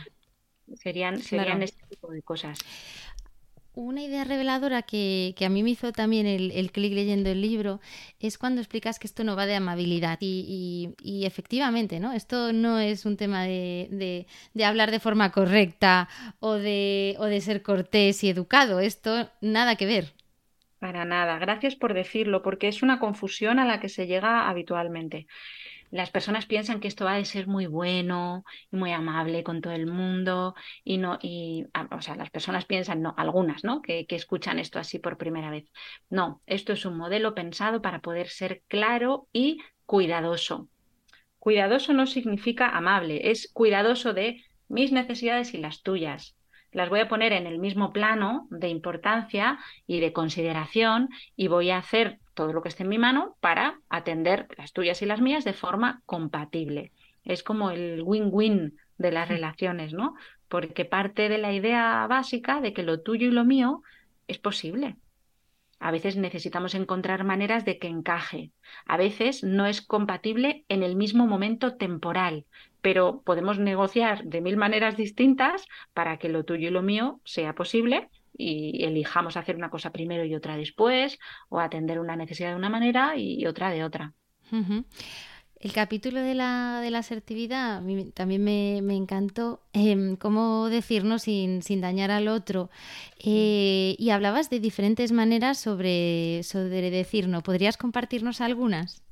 [0.75, 2.59] Serían, serían este tipo de cosas
[3.79, 7.79] una idea reveladora que, a mí me hizo también el, clic leyendo el libro
[8.19, 10.93] es cuando explicas que esto no va de amabilidad y,
[11.25, 12.11] efectivamente, ¿no?
[12.11, 14.27] Esto no es un tema de,
[14.63, 19.85] hablar de forma correcta o de, o de ser cortés y educado, esto nada que
[19.85, 20.13] ver.
[20.79, 25.27] Para nada, gracias por decirlo, porque es una confusión a la que se llega habitualmente.
[25.91, 29.73] Las personas piensan que esto va a ser muy bueno y muy amable con todo
[29.73, 34.05] el mundo y no y ah, o sea las personas piensan no algunas no que,
[34.05, 35.65] que escuchan esto así por primera vez.
[36.09, 40.69] No esto es un modelo pensado para poder ser claro y cuidadoso.
[41.39, 46.38] Cuidadoso no significa amable es cuidadoso de mis necesidades y las tuyas
[46.71, 51.71] las voy a poner en el mismo plano de importancia y de consideración y voy
[51.71, 55.21] a hacer todo lo que esté en mi mano para atender las tuyas y las
[55.21, 56.91] mías de forma compatible.
[57.23, 60.15] Es como el win-win de las relaciones, ¿no?
[60.47, 63.81] Porque parte de la idea básica de que lo tuyo y lo mío
[64.27, 64.95] es posible.
[65.79, 68.51] A veces necesitamos encontrar maneras de que encaje.
[68.85, 72.45] A veces no es compatible en el mismo momento temporal,
[72.81, 77.53] pero podemos negociar de mil maneras distintas para que lo tuyo y lo mío sea
[77.53, 82.55] posible y elijamos hacer una cosa primero y otra después, o atender una necesidad de
[82.55, 84.13] una manera y otra de otra.
[85.59, 91.81] El capítulo de la, de la asertividad también me, encantó, eh, cómo decirnos sin, sin,
[91.81, 92.69] dañar al otro.
[93.19, 97.43] Eh, y hablabas de diferentes maneras sobre, sobre decirnos.
[97.43, 99.03] ¿Podrías compartirnos algunas?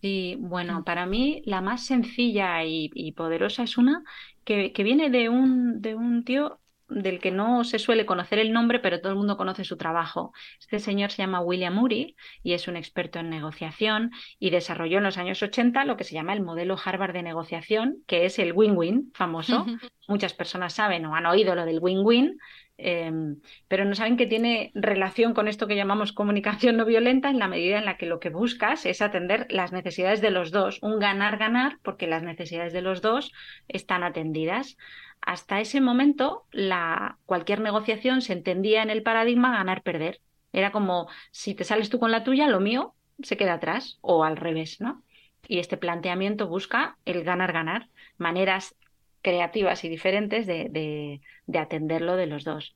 [0.00, 4.02] Sí, bueno, para mí la más sencilla y, poderosa es una
[4.44, 6.59] que, que, viene de un, de un tío
[6.90, 10.32] del que no se suele conocer el nombre, pero todo el mundo conoce su trabajo.
[10.58, 15.04] Este señor se llama William Murray y es un experto en negociación y desarrolló en
[15.04, 18.52] los años 80 lo que se llama el modelo Harvard de negociación, que es el
[18.52, 19.66] win-win famoso.
[20.10, 22.38] muchas personas saben o han oído lo del win-win,
[22.76, 27.38] em, pero no saben que tiene relación con esto que llamamos comunicación no violenta en
[27.38, 30.78] la medida en la que lo que buscas es atender las necesidades de los dos,
[30.82, 33.32] un ganar-ganar, porque las necesidades de los dos
[33.68, 34.76] están atendidas.
[35.20, 40.20] Hasta ese momento, la, cualquier negociación se entendía en el paradigma ganar-perder.
[40.52, 44.24] Era como si te sales tú con la tuya, lo mío se queda atrás o
[44.24, 45.02] al revés, ¿no?
[45.46, 48.76] Y este planteamiento busca el ganar-ganar, maneras
[49.22, 51.20] creativas y diferentes de,
[51.54, 52.74] atenderlo de los dos.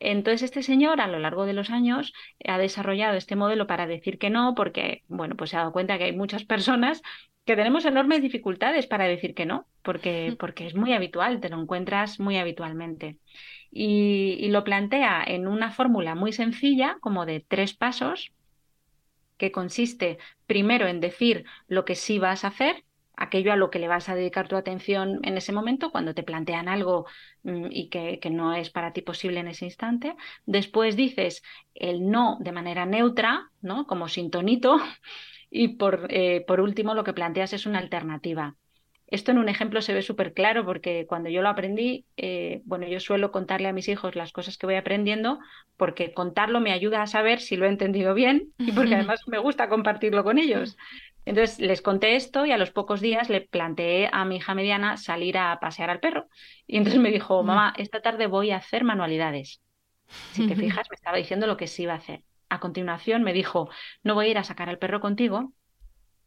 [0.00, 2.12] Entonces, este señor a lo largo de los años
[2.46, 5.98] ha desarrollado este modelo para decir que no, porque, bueno, pues se ha dado cuenta
[5.98, 7.02] que hay muchas personas
[7.44, 11.60] que tenemos enormes dificultades para decir que no, porque, porque es muy habitual, te lo
[11.60, 13.18] encuentras muy habitualmente.
[13.70, 18.32] Y, y lo plantea en una fórmula muy sencilla, como de tres pasos,
[19.36, 22.83] que consiste primero en decir lo que sí vas a hacer,
[23.16, 26.22] aquello a lo que le vas a dedicar tu atención en ese momento, cuando te
[26.22, 27.06] plantean algo
[27.42, 30.14] mm, y que, no es para ti posible en ese instante.
[30.46, 31.42] Después dices
[31.74, 33.86] el no de manera neutra, ¿no?
[33.86, 34.78] Como sintonito.
[35.56, 38.56] Y por, eh, por último, lo que planteas es una alternativa.
[39.06, 42.88] Esto en un ejemplo se ve súper claro porque cuando yo lo aprendí, eh, bueno,
[42.88, 45.38] yo suelo contarle a mis hijos las cosas que voy aprendiendo
[45.76, 49.38] porque contarlo me ayuda a saber si lo he entendido bien y porque además me
[49.38, 50.76] gusta compartirlo con ellos.
[51.24, 54.96] Entonces les conté esto y a los pocos días le planteé a mi hija mediana
[54.96, 56.28] salir a pasear al perro.
[56.66, 57.46] Y entonces me dijo, mm.
[57.46, 59.60] mamá, esta tarde voy a hacer manualidades.
[60.32, 62.22] Si te fijas, me estaba diciendo lo que sí iba a hacer.
[62.48, 63.70] A continuación me dijo,
[64.02, 65.52] no voy a ir a sacar al perro contigo.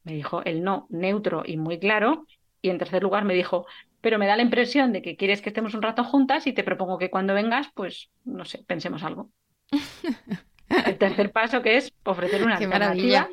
[0.04, 2.26] Me dijo el no neutro y muy claro.
[2.62, 3.68] Y en tercer lugar me dijo,
[4.02, 6.64] pero me da la impresión de que quieres que estemos un rato juntas y te
[6.64, 9.30] propongo que cuando vengas, pues, no sé, pensemos algo.
[10.70, 13.30] El tercer paso que es ofrecer una alternativa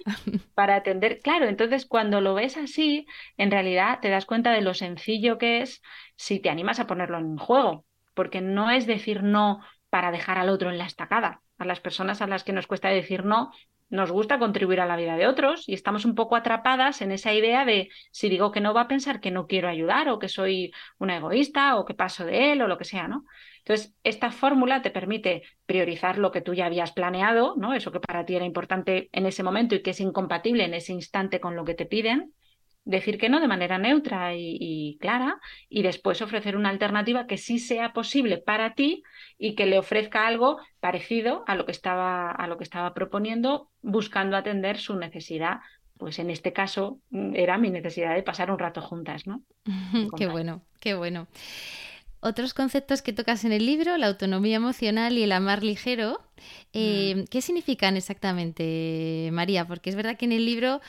[0.54, 1.20] para atender.
[1.20, 5.62] Claro, entonces cuando lo ves así, en realidad te das cuenta de lo sencillo que
[5.62, 5.82] es
[6.16, 10.48] si te animas a ponerlo en juego, porque no es decir no para dejar al
[10.48, 11.40] otro en la estacada.
[11.58, 13.52] A las personas a las que nos cuesta decir no,
[13.90, 17.32] nos gusta contribuir a la vida de otros y estamos un poco atrapadas en esa
[17.32, 20.28] idea de si digo que no va a pensar que no quiero ayudar o que
[20.28, 23.24] soy una egoísta o que paso de él o lo que sea, ¿no?
[23.58, 27.72] Entonces, esta fórmula te permite priorizar lo que tú ya habías planeado, ¿no?
[27.72, 30.92] Eso que para ti era importante en ese momento y que es incompatible en ese
[30.92, 32.34] instante con lo que te piden,
[32.84, 37.58] decir que no de manera neutra y, clara y después ofrecer una alternativa que sí
[37.58, 39.02] sea posible para ti
[39.38, 43.70] y que le ofrezca algo parecido a lo que estaba, a lo que estaba proponiendo,
[43.82, 45.60] buscando atender su necesidad.
[45.96, 49.42] Pues en este caso mm, era mi necesidad de pasar un rato juntas, ¿no?
[50.18, 51.26] qué bueno, qué bueno.
[52.20, 56.20] Otros conceptos que tocas en el libro, la autonomía emocional y el amar ligero,
[56.72, 57.24] eh, mm.
[57.30, 59.66] ¿qué significan exactamente, María?
[59.66, 60.80] Porque es verdad que en el libro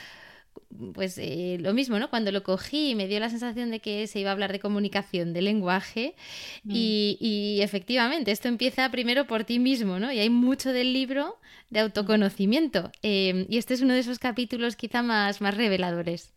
[0.94, 2.10] pues eh, lo mismo, ¿no?
[2.10, 5.34] Cuando lo cogí me dio la sensación de que se iba a hablar de comunicación,
[5.34, 6.16] de lenguaje
[6.64, 6.72] mm.
[6.74, 10.12] y, efectivamente esto empieza primero por ti mismo, ¿no?
[10.12, 11.38] Y hay mucho del libro
[11.70, 16.36] de autoconocimiento eh, y este es uno de esos capítulos quizá más, más reveladores.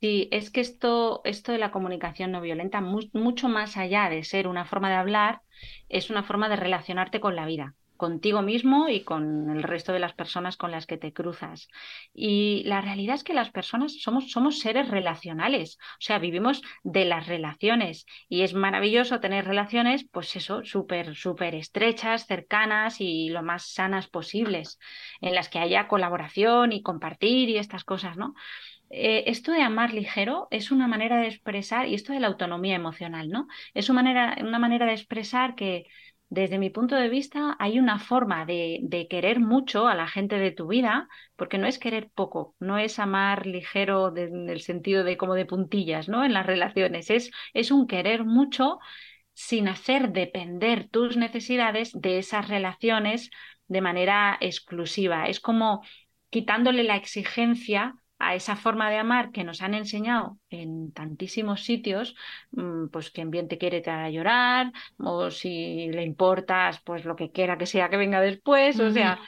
[0.00, 4.48] Sí, es que esto, esto de la comunicación no violenta, mucho más allá de ser
[4.48, 5.40] una forma de hablar,
[5.88, 9.98] es una forma de relacionarte con la vida, contigo mismo y con el resto de
[9.98, 11.68] las personas con las que te cruzas.
[12.12, 17.04] Y la realidad es que las personas somos, somos seres relacionales, o sea, vivimos de
[17.04, 23.42] las relaciones y es maravilloso tener relaciones, pues eso, súper, súper estrechas, cercanas y lo
[23.42, 24.78] más sanas posibles,
[25.20, 28.34] en las que haya colaboración y compartir y estas cosas, ¿no?
[28.90, 32.76] Eh, esto de amar ligero es una manera de expresar, y esto de la autonomía
[32.76, 33.48] emocional, ¿no?
[33.72, 35.86] Es una manera, una manera de expresar que,
[36.34, 40.50] desde mi punto de vista, hay una forma de, querer mucho a la gente de
[40.50, 45.16] tu vida, porque no es querer poco, no es amar ligero en el sentido de
[45.16, 46.24] como de puntillas, ¿no?
[46.24, 48.78] En las relaciones, es, es un querer mucho
[49.32, 53.30] sin hacer depender tus necesidades de esas relaciones
[53.68, 55.26] de manera exclusiva.
[55.26, 55.82] Es como
[56.30, 62.16] quitándole la exigencia a esa forma de amar que nos han enseñado en tantísimos sitios,
[62.52, 67.16] mm, pues quien bien te quiere te hará llorar, o si le importas, pues lo
[67.16, 69.20] que quiera que sea que venga después, o sea,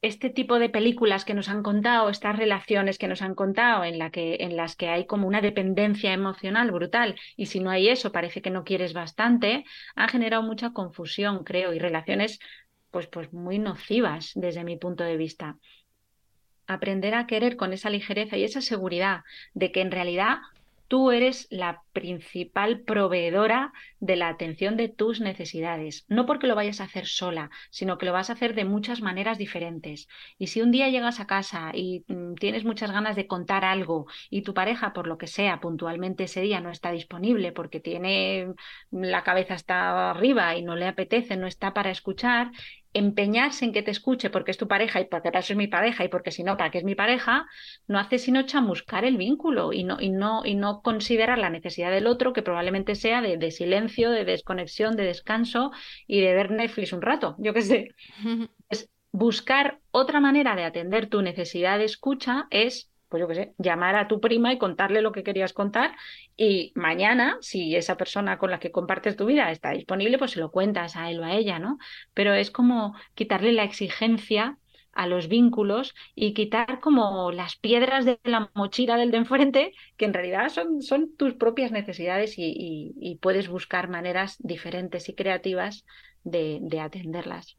[0.00, 3.98] este tipo de películas que nos han contado, estas relaciones que nos han contado en,
[3.98, 7.88] la que, en las que hay como una dependencia emocional brutal y si no hay
[7.88, 9.64] eso parece que no quieres bastante,
[9.96, 12.38] han generado mucha confusión, creo, y relaciones
[12.92, 15.56] pues, pues muy nocivas desde mi punto de vista
[16.66, 19.24] aprender a querer con esa ligereza y esa seguridad
[19.54, 20.38] de que en realidad
[20.88, 26.04] tú eres la principal proveedora de la atención de tus necesidades.
[26.08, 29.00] No porque lo vayas a hacer sola, sino que lo vas a hacer de muchas
[29.00, 30.08] maneras diferentes.
[30.38, 34.06] Y si un día llegas a casa y mm, tienes muchas ganas de contar algo
[34.30, 38.54] y tu pareja, por lo que sea, puntualmente ese día no está disponible porque tiene
[38.90, 42.50] la cabeza está arriba y no le apetece, no está para escuchar,
[42.96, 45.66] empeñarse en que te escuche porque es tu pareja y porque para eso es mi
[45.66, 47.46] pareja y porque si no, para qué es mi pareja,
[47.86, 51.90] no hace sino chamuscar el vínculo y no, y no, y no considerar la necesidad
[51.90, 55.72] del otro, que probablemente sea de, silencio, de desconexión, de descanso
[56.06, 57.88] y de ver Netflix un rato, yo qué sé.
[58.68, 63.54] Es buscar otra manera de atender tu necesidad de escucha es pues yo qué sé,
[63.58, 65.96] llamar a tu prima y contarle lo que querías contar
[66.36, 70.40] y mañana, si esa persona con la que compartes tu vida está disponible, pues se
[70.40, 71.78] lo cuentas a él o a ella, ¿no?
[72.14, 74.58] Pero es como quitarle la exigencia
[74.96, 80.06] a los vínculos y quitar como las piedras de la mochila del de enfrente, que
[80.06, 85.84] en realidad son, son tus propias necesidades y, puedes buscar maneras diferentes y creativas
[86.26, 87.56] de, de atenderlas.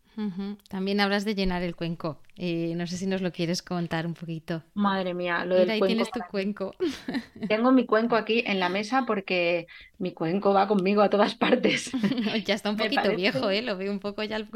[0.67, 2.19] También hablas de llenar el cuenco.
[2.37, 4.63] Eh, no sé si nos lo quieres contar un poquito.
[4.73, 6.73] Madre mía, lo Mira, ahí tienes tu cuenco.
[7.47, 9.67] Tengo mi cuenco aquí en la mesa porque
[9.99, 11.91] mi cuenco va conmigo a todas partes.
[12.45, 13.61] ya está un poquito viejo, ¿eh?
[13.61, 14.47] Lo veo un poco ya el,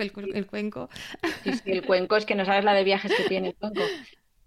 [0.47, 0.89] cuenco.
[1.43, 3.81] sí, sí, el cuenco es que no sabes la de viajes que tiene el cuenco.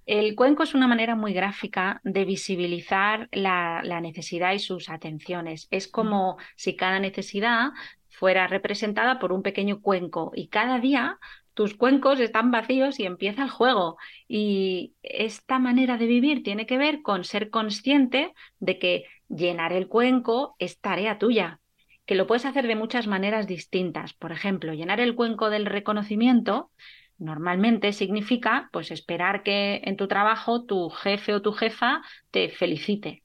[0.06, 5.66] El cuenco es una manera muy gráfica de visibilizar la, la, necesidad y sus atenciones.
[5.70, 7.70] Es como si cada necesidad
[8.14, 11.18] fuera representada por un pequeño cuenco y cada día
[11.54, 13.96] tus cuencos están vacíos y empieza el juego.
[14.28, 19.88] Y esta manera de vivir tiene que ver con ser consciente de que llenar el
[19.88, 21.60] cuenco es tarea tuya,
[22.06, 24.14] que lo puedes hacer de muchas maneras distintas.
[24.14, 26.70] Por ejemplo, llenar el cuenco del reconocimiento
[27.18, 32.02] normalmente significa pues esperar que en tu trabajo tu jefe o tu jefa
[32.32, 33.22] te felicite.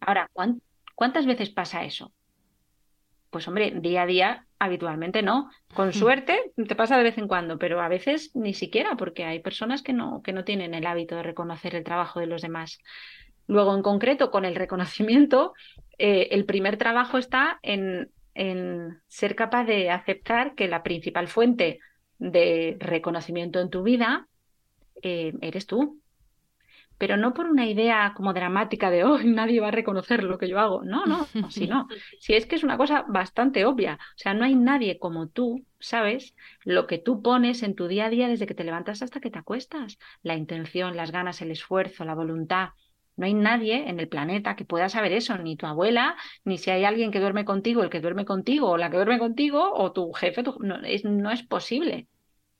[0.00, 0.30] Ahora,
[0.94, 2.12] ¿cuántas veces pasa eso?
[3.34, 5.50] Pues hombre, día a día habitualmente no.
[5.74, 9.40] Con suerte te pasa de vez en cuando, pero a veces ni siquiera, porque hay
[9.40, 12.78] personas que no, que no tienen el hábito de reconocer el trabajo de los demás.
[13.48, 15.52] Luego, en concreto, con el reconocimiento,
[15.98, 21.80] eh, el primer trabajo está en, en ser capaz de aceptar que la principal fuente
[22.20, 24.28] de reconocimiento en tu vida
[25.02, 26.00] eh, eres tú
[26.98, 30.48] pero no por una idea como dramática de, oh, nadie va a reconocer lo que
[30.48, 30.82] yo hago.
[30.84, 31.88] No, no, si no.
[32.20, 33.94] Si es que es una cosa bastante obvia.
[33.94, 36.34] O sea, no hay nadie como tú, ¿sabes?
[36.64, 39.30] Lo que tú pones en tu día a día desde que te levantas hasta que
[39.30, 39.98] te acuestas.
[40.22, 42.70] La intención, las ganas, el esfuerzo, la voluntad.
[43.16, 46.70] No hay nadie en el planeta que pueda saber eso, ni tu abuela, ni si
[46.70, 49.92] hay alguien que duerme contigo, el que duerme contigo, o la que duerme contigo, o
[49.92, 50.42] tu jefe.
[50.60, 52.08] No, es, no es posible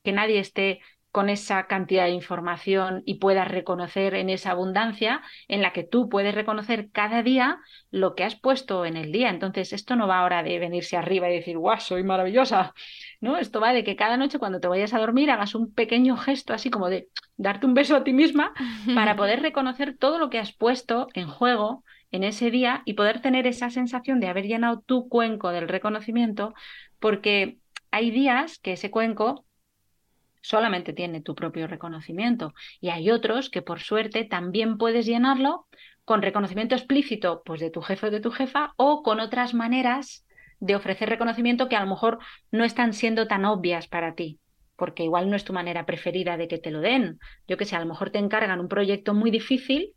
[0.05, 0.81] que nadie esté
[1.15, 6.09] con esa cantidad de información y puedas reconocer en esa abundancia en la que tú
[6.09, 7.61] puedes reconocer cada día
[7.93, 9.31] lo que has puesto en el día.
[9.31, 12.75] Entonces, esto no va ahora de venirse arriba y decir, guau, soy maravillosa.
[13.21, 13.37] ¿No?
[13.37, 16.53] Esto va de que cada noche cuando te vayas a dormir hagas un pequeño gesto
[16.53, 17.07] así como de
[17.37, 18.53] darte un beso a ti misma
[18.97, 23.21] para poder reconocer todo lo que has puesto en juego en ese día y poder
[23.21, 26.55] tener esa sensación de haber llenado tu cuenco del reconocimiento,
[26.99, 27.59] porque
[27.93, 29.45] hay días que ese cuenco
[30.55, 32.55] solamente tiene tu propio reconocimiento.
[32.81, 35.67] Y hay otros que por suerte también puedes llenarlo
[36.05, 40.25] con reconocimiento explícito pues de tu jefe o de tu jefa o con otras maneras
[40.61, 42.21] de ofrecer reconocimiento que a lo mejor
[42.53, 44.39] no están siendo tan obvias para ti,
[44.77, 47.19] porque igual no es tu manera preferida de que te lo den.
[47.49, 49.95] Yo que sé, a lo mejor te encargan un proyecto muy difícil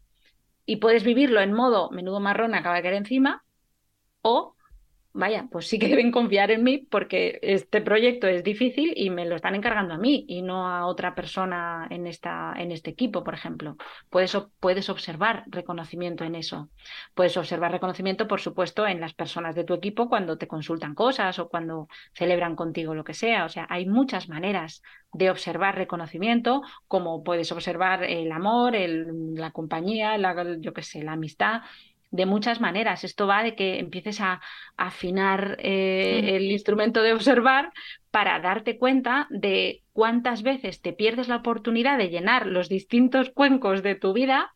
[0.66, 3.44] y puedes vivirlo en modo menudo marrón acaba de caer encima
[4.24, 4.56] o
[5.18, 9.26] vaya, pues sí que deben confiar en mí porque este proyecto es difícil y me
[9.26, 13.24] lo están encargando a mí y no a otra persona en, esta, en este equipo,
[13.24, 13.78] por ejemplo.
[14.10, 16.70] Puedes, puedes observar reconocimiento en eso.
[17.14, 21.40] Puedes observar reconocimiento, por supuesto, en las personas de tu equipo cuando te consultan cosas
[21.40, 23.46] o cuando celebran contigo lo que sea.
[23.46, 29.52] O sea, hay muchas maneras de observar reconocimiento, como puedes observar el amor, el, la
[29.52, 31.62] compañía, la, yo qué sé, la amistad
[32.12, 33.04] de muchas maneras.
[33.04, 34.42] Esto va de que empieces a,
[34.78, 37.72] afinar eh, el instrumento de observar
[38.12, 43.84] para darte cuenta de cuántas veces te pierdes la oportunidad de llenar los distintos cuencos
[43.84, 44.54] de tu vida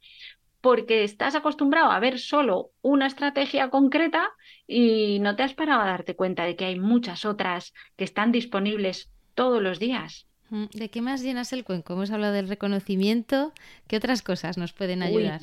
[0.62, 4.30] porque estás acostumbrado a ver solo una estrategia concreta
[4.68, 8.32] y no te has parado a darte cuenta de que hay muchas otras que están
[8.32, 10.28] disponibles todos los días.
[10.50, 11.94] Mm, ¿De qué más llenas el cuenco?
[11.94, 13.54] Hemos hablado del reconocimiento.
[13.88, 15.42] ¿Qué otras cosas nos pueden ayudar?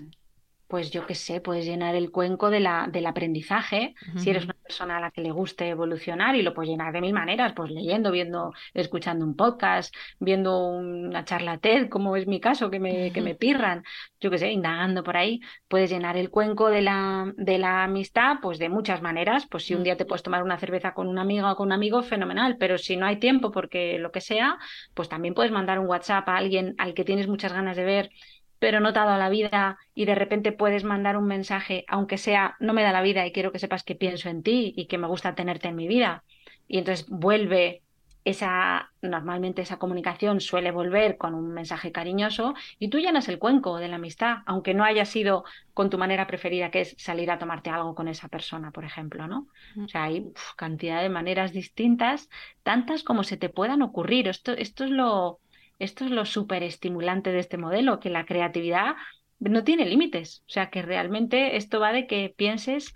[0.68, 3.94] Pues yo qué sé, puedes llenar el cuenco de la, del aprendizaje.
[4.16, 7.00] Si eres una persona a la que le guste evolucionar y lo puedes llenar de
[7.00, 12.38] mil maneras, pues leyendo, viendo, escuchando un podcast, viendo una charla TED, como es mi
[12.38, 13.82] caso, que me, que me pirran,
[14.20, 18.36] yo qué sé, indagando por ahí, puedes llenar el cuenco de la, de la amistad,
[18.42, 19.46] pues de muchas maneras.
[19.50, 21.72] Pues si un día te puedes tomar una cerveza con una amiga o con un
[21.72, 24.58] amigo, fenomenal, pero si no hay tiempo porque lo que sea,
[24.94, 28.10] pues también puedes mandar un WhatsApp a alguien al que tienes muchas ganas de ver
[28.58, 32.18] pero no te ha dado la vida y de repente puedes mandar un mensaje, aunque
[32.18, 34.86] sea, no me da la vida y quiero que sepas que pienso en ti y
[34.86, 36.24] que me gusta tenerte en mi vida.
[36.66, 37.82] Y entonces vuelve
[38.24, 43.78] esa, normalmente esa comunicación suele volver con un mensaje cariñoso y tú llenas el cuenco
[43.78, 47.38] de la amistad, aunque no haya sido con tu manera preferida, que es salir a
[47.38, 49.48] tomarte algo con esa persona, por ejemplo, ¿no?
[49.76, 49.84] Mm.
[49.84, 52.28] O sea, hay cantidad de maneras distintas,
[52.62, 54.28] tantas como se te puedan ocurrir.
[54.28, 55.40] Esto, esto es lo,
[55.78, 58.96] esto es lo súper estimulante de este modelo, que la creatividad
[59.38, 60.42] no tiene límites.
[60.46, 62.94] O sea, que realmente esto va de que pienses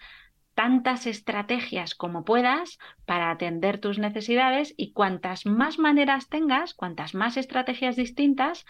[0.54, 7.36] tantas estrategias como puedas para atender tus necesidades y cuantas más maneras tengas, cuantas más
[7.36, 8.66] estrategias distintas,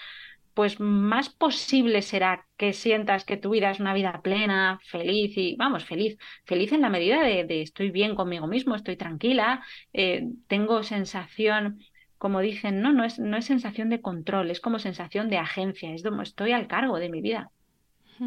[0.54, 5.56] pues más posible será que sientas que tu vida es una vida plena, feliz y,
[5.56, 10.82] vamos, feliz, feliz en la medida de, estoy bien conmigo mismo, estoy tranquila, eh, tengo
[10.82, 11.78] sensación
[12.22, 15.92] como dicen, no, no es, no es sensación de control, es como sensación de agencia,
[15.92, 17.50] es como estoy al cargo de mi vida.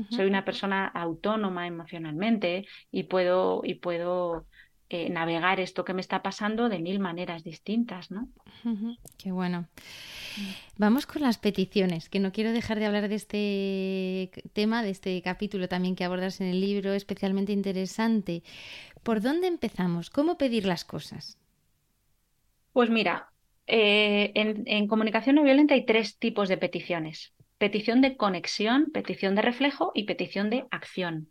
[0.10, 4.48] Soy una persona autónoma emocionalmente y puedo, y puedo
[4.90, 8.28] eh, navegar esto que me está pasando de mil maneras distintas, ¿no?
[9.18, 9.70] Qué bueno.
[10.78, 15.22] Vamos con las peticiones, que no quiero dejar de hablar de este tema, de este
[15.22, 18.44] capítulo también que abordas en el libro, especialmente interesante.
[19.04, 20.10] ¿Por dónde empezamos?
[20.10, 21.38] ¿Cómo pedir las cosas?
[22.74, 23.30] Pues mira,
[23.68, 27.34] eh, en, comunicación no violenta hay tres tipos de peticiones.
[27.58, 31.30] Petición de conexión, petición de reflejo y petición de acción.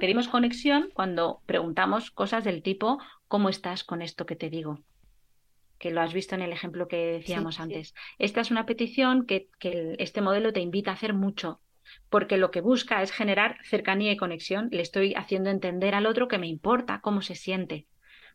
[0.00, 4.80] Pedimos conexión cuando preguntamos cosas del tipo ¿cómo estás con esto que te digo?
[5.78, 7.94] Que lo has visto en el ejemplo que decíamos antes.
[8.18, 11.60] Esta es una petición que, que este modelo te invita a hacer mucho,
[12.10, 14.68] porque lo que busca es generar cercanía y conexión.
[14.70, 17.86] Le estoy haciendo entender al otro que me importa cómo se siente,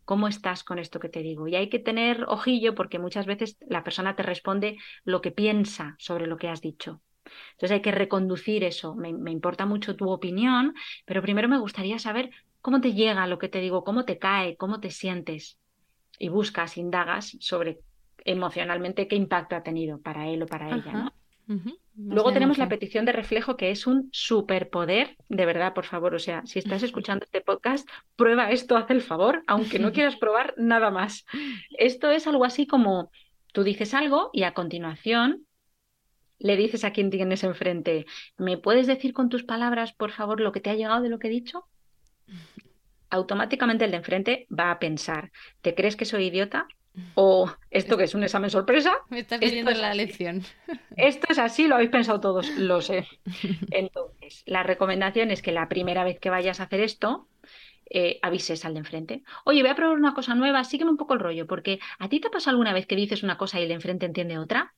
[0.07, 1.49] ¿Cómo estás con esto que te digo?
[1.49, 5.97] Y hay que tener ojillo porque muchas veces la persona te responde lo que piensa
[5.99, 7.01] sobre lo que has dicho.
[7.51, 8.95] Entonces hay que reconducir eso.
[8.95, 12.29] Me, importa mucho tu opinión, pero primero me gustaría saber
[12.61, 15.59] cómo te llega lo que te digo, cómo te cae, cómo te sientes.
[16.17, 17.81] Y buscas, indagas sobre
[18.23, 20.93] emocionalmente qué impacto ha tenido para él o para ella.
[20.93, 21.13] ¿no?
[21.97, 26.13] Luego tenemos la petición de reflejo, que es un superpoder, de verdad, por favor.
[26.13, 30.15] O sea, si estás escuchando este podcast, prueba esto, haz el favor, aunque no quieras
[30.15, 31.25] probar nada más.
[31.71, 33.09] Esto es algo así como
[33.51, 35.47] tú dices algo y a continuación
[36.39, 38.05] le dices a quien tienes enfrente,
[38.37, 41.17] ¿me puedes decir con tus palabras, por favor, lo que te ha llegado de lo
[41.17, 41.65] que he dicho?
[43.09, 45.31] Automáticamente el de enfrente va a pensar,
[45.61, 46.67] ¿te crees que soy idiota?
[47.15, 48.93] O esto que es un examen sorpresa.
[49.09, 50.43] Me estás pidiendo la lección.
[50.95, 53.07] Esto es así, lo habéis pensado todos, lo sé.
[53.71, 57.27] Entonces, la recomendación es que la primera vez que vayas a hacer esto,
[57.89, 59.23] eh, avises al de enfrente.
[59.45, 62.19] Oye, voy a probar una cosa nueva, sígueme un poco el rollo, porque ¿a ti
[62.19, 64.75] te pasa alguna vez que dices una cosa y el de enfrente entiende otra?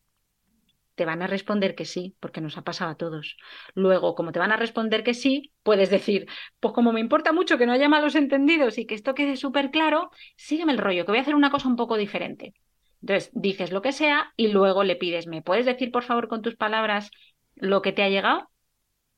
[0.99, 3.37] Te van a responder que sí, porque nos ha pasado a todos.
[3.73, 6.27] Luego, como te van a responder que sí, puedes decir,
[6.59, 9.71] pues como me importa mucho que no haya malos entendidos y que esto quede súper
[9.71, 12.53] claro, sígueme el rollo, que voy a hacer una cosa un poco diferente.
[13.01, 16.41] Entonces, dices lo que sea y luego le pides, ¿me puedes decir, por favor, con
[16.41, 17.11] tus palabras
[17.55, 18.49] lo que te ha llegado?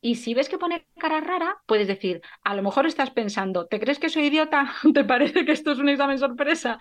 [0.02, 3.80] Y si ves que pone cara rara, puedes decir, a lo mejor estás pensando, ¿te
[3.80, 4.74] crees que soy idiota?
[4.94, 6.80] ¿Te parece que esto es un examen sorpresa?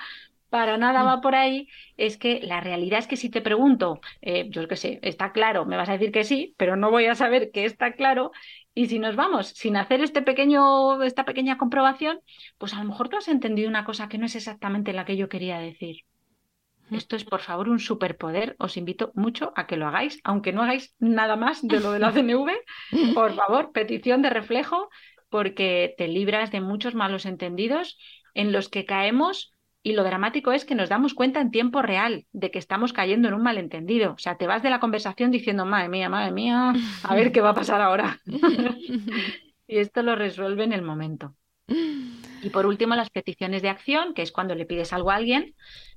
[0.51, 1.07] Para nada mm.
[1.07, 4.76] va por ahí, es que la realidad es que si te pregunto, eh, yo qué
[4.76, 7.64] sé, está claro, me vas a decir que sí, pero no voy a saber que
[7.64, 8.32] está claro.
[8.74, 12.20] Y si nos vamos sin hacer este pequeño, esta pequeña comprobación,
[12.59, 15.16] pues a lo mejor tú has entendido una cosa que no es exactamente la que
[15.16, 16.05] yo quería decir.
[16.88, 16.96] Mm.
[16.96, 18.57] Esto es, por favor, un superpoder.
[18.59, 22.01] Os invito mucho a que lo hagáis, aunque no hagáis nada más de lo de
[22.01, 22.51] la CNV.
[23.14, 24.88] Por favor, petición de reflejo,
[25.28, 27.98] porque te libras de muchos malos entendidos
[28.34, 32.26] en los que caemos y lo dramático es que nos damos cuenta en tiempo real
[32.32, 34.12] de que estamos cayendo en un malentendido.
[34.12, 37.40] O sea, te vas de la conversación diciendo, madre mía, madre mía, a ver qué
[37.40, 38.20] va a pasar ahora.
[39.66, 41.34] y esto lo resuelve en el momento.
[41.66, 45.54] Y por último, las peticiones de acción, que es cuando le pides algo a alguien,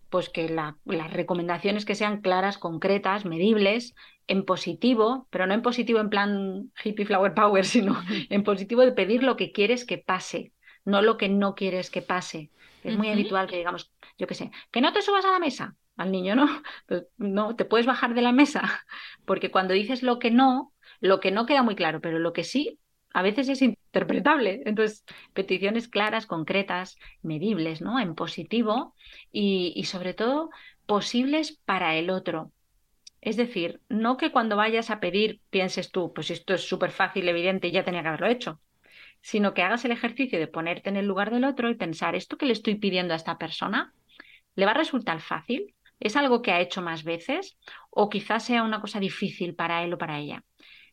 [0.10, 3.96] pues que las recomendaciones que sean claras, concretas, medibles,
[4.28, 8.92] en positivo, pero no en positivo en plan hippie flower power, sino en positivo de
[8.92, 10.54] pedir lo que quieres que pase,
[10.86, 12.52] no lo que no quieres que pase.
[12.84, 15.76] Es muy habitual que digamos, yo qué sé, que no te subas a la mesa.
[15.96, 16.48] Al niño no,
[16.88, 18.62] pues no, te puedes bajar de la mesa,
[19.26, 22.44] porque cuando dices lo que no, lo que no queda muy claro, pero lo que
[22.44, 22.80] sí,
[23.14, 24.64] a veces es interpretable.
[24.66, 28.00] Entonces, peticiones claras, concretas, medibles, ¿no?
[28.00, 28.96] En positivo
[29.32, 30.50] y, y sobre todo
[30.86, 32.52] posibles para el otro.
[33.22, 37.28] Es decir, no que cuando vayas a pedir pienses tú, pues esto es súper fácil,
[37.30, 38.60] evidente y ya tenía que haberlo hecho,
[39.24, 42.38] sino que hagas el ejercicio de ponerte en el lugar del otro y pensar, ¿esto
[42.38, 43.94] que le estoy pidiendo a esta persona
[44.54, 45.74] le va a resultar fácil?
[46.00, 47.58] ¿Es algo que ha hecho más veces?
[47.90, 50.44] ¿O quizás sea una cosa difícil para él o para ella?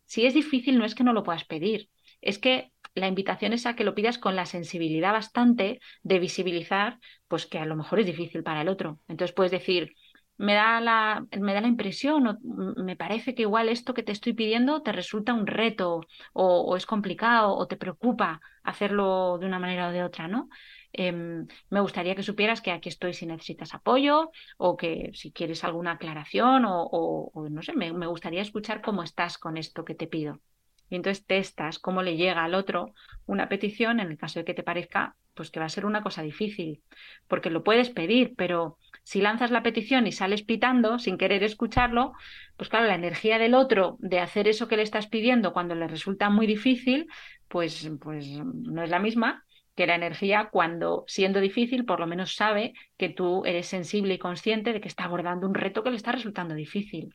[0.05, 1.89] Si es difícil, no es que no lo puedas pedir,
[2.21, 6.99] es que la invitación es a que lo pidas con la sensibilidad bastante de visibilizar,
[7.27, 9.01] pues que a lo mejor es difícil para el otro.
[9.09, 9.95] Entonces puedes decir,
[10.41, 12.39] me da la, me da la impresión, o
[12.83, 16.01] me parece que igual esto que te estoy pidiendo te resulta un reto,
[16.33, 20.49] o, es complicado, o te preocupa hacerlo de una manera o de otra, ¿no?
[20.95, 25.63] Em, me gustaría que supieras que aquí estoy si necesitas apoyo o que si quieres
[25.63, 29.95] alguna aclaración o, o, no sé, me, me, gustaría escuchar cómo estás con esto que
[29.95, 30.41] te pido.
[30.89, 32.95] Y entonces testas cómo le llega al otro
[33.27, 36.03] una petición en el caso de que te parezca pues que va a ser una
[36.03, 36.83] cosa difícil,
[37.29, 38.79] porque lo puedes pedir, pero
[39.11, 42.13] si lanzas la petición y sales pitando sin querer escucharlo,
[42.57, 45.89] pues claro, la energía del otro de hacer eso que le estás pidiendo cuando le
[45.89, 47.09] resulta muy difícil,
[47.49, 49.45] pues, pues no es la misma
[49.75, 54.19] que la energía cuando siendo difícil por lo menos sabe que tú eres sensible y
[54.19, 57.13] consciente de que está abordando un reto que le está resultando difícil.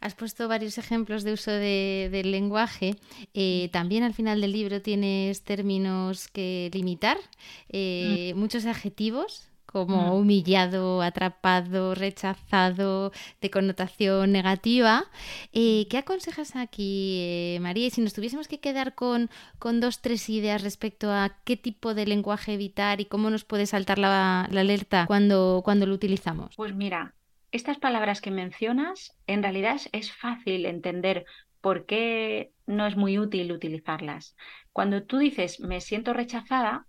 [0.00, 2.94] Has puesto varios ejemplos de uso de, del lenguaje.
[3.34, 7.16] Eh, también al final del libro tienes términos que limitar,
[7.70, 8.38] eh, mm.
[8.38, 10.18] muchos adjetivos como mm.
[10.18, 15.04] humillado, atrapado, rechazado, de connotación negativa.
[15.52, 17.86] Eh, ¿Qué aconsejas aquí, eh, María?
[17.86, 21.92] Y si nos tuviésemos que quedar con, con dos, tres ideas respecto a qué tipo
[21.92, 26.56] de lenguaje evitar y cómo nos puede saltar la, la alerta cuando, cuando lo utilizamos.
[26.56, 27.14] Pues mira,
[27.52, 31.26] estas palabras que mencionas, en realidad es fácil entender
[31.60, 34.34] por qué no es muy útil utilizarlas.
[34.72, 36.86] Cuando tú dices me siento rechazada,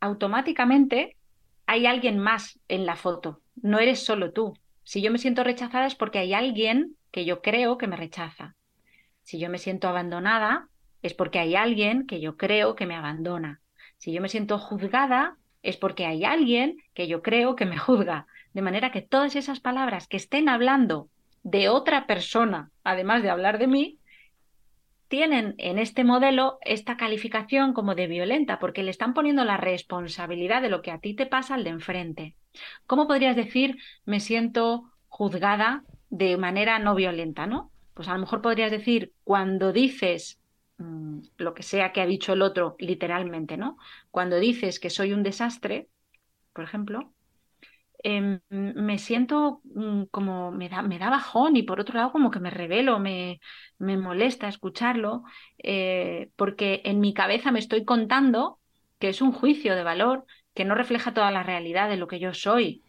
[0.00, 1.16] automáticamente
[1.66, 4.54] hay alguien más en la foto, no eres solo tú.
[4.82, 8.54] Si yo me siento rechazada es porque hay alguien que yo creo que me rechaza.
[9.22, 10.68] Si yo me siento abandonada
[11.02, 13.60] es porque hay alguien que yo creo que me abandona.
[13.98, 18.26] Si yo me siento juzgada es porque hay alguien que yo creo que me juzga.
[18.52, 21.08] De manera que todas esas palabras que estén hablando
[21.42, 23.98] de otra persona, además de hablar de mí,
[25.14, 30.60] tienen en este modelo esta calificación como de violenta, porque le están poniendo la responsabilidad
[30.60, 32.34] de lo que a ti te pasa al de enfrente.
[32.88, 37.70] ¿Cómo podrías decir me siento juzgada de manera no violenta, no?
[37.94, 40.40] Pues a lo mejor podrías decir cuando dices
[40.78, 43.76] mm, lo que sea que ha dicho el otro literalmente, ¿no?
[44.10, 45.86] Cuando dices que soy un desastre,
[46.52, 47.13] por ejemplo,
[48.06, 52.30] Em, me siento mm, como me da, me da bajón y por otro lado como
[52.30, 53.40] que me revelo, me,
[53.78, 55.22] me molesta escucharlo,
[55.62, 58.60] eh, porque en mi cabeza me estoy contando
[58.98, 62.18] que es un juicio de valor que no refleja toda la realidad de lo que
[62.20, 62.84] yo soy,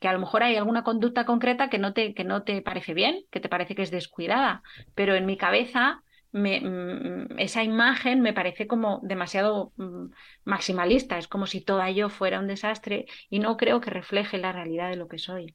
[0.00, 2.92] que a lo mejor hay alguna conducta concreta que no te, que no te parece
[2.94, 4.62] bien, que te parece que es descuidada,
[4.94, 6.02] pero en mi cabeza
[6.32, 10.06] Mm, esa imagen me parece como demasiado mm,
[10.44, 14.52] maximalista, es como si todo ello fuera un desastre y no creo que refleje la
[14.52, 15.54] realidad de lo que soy.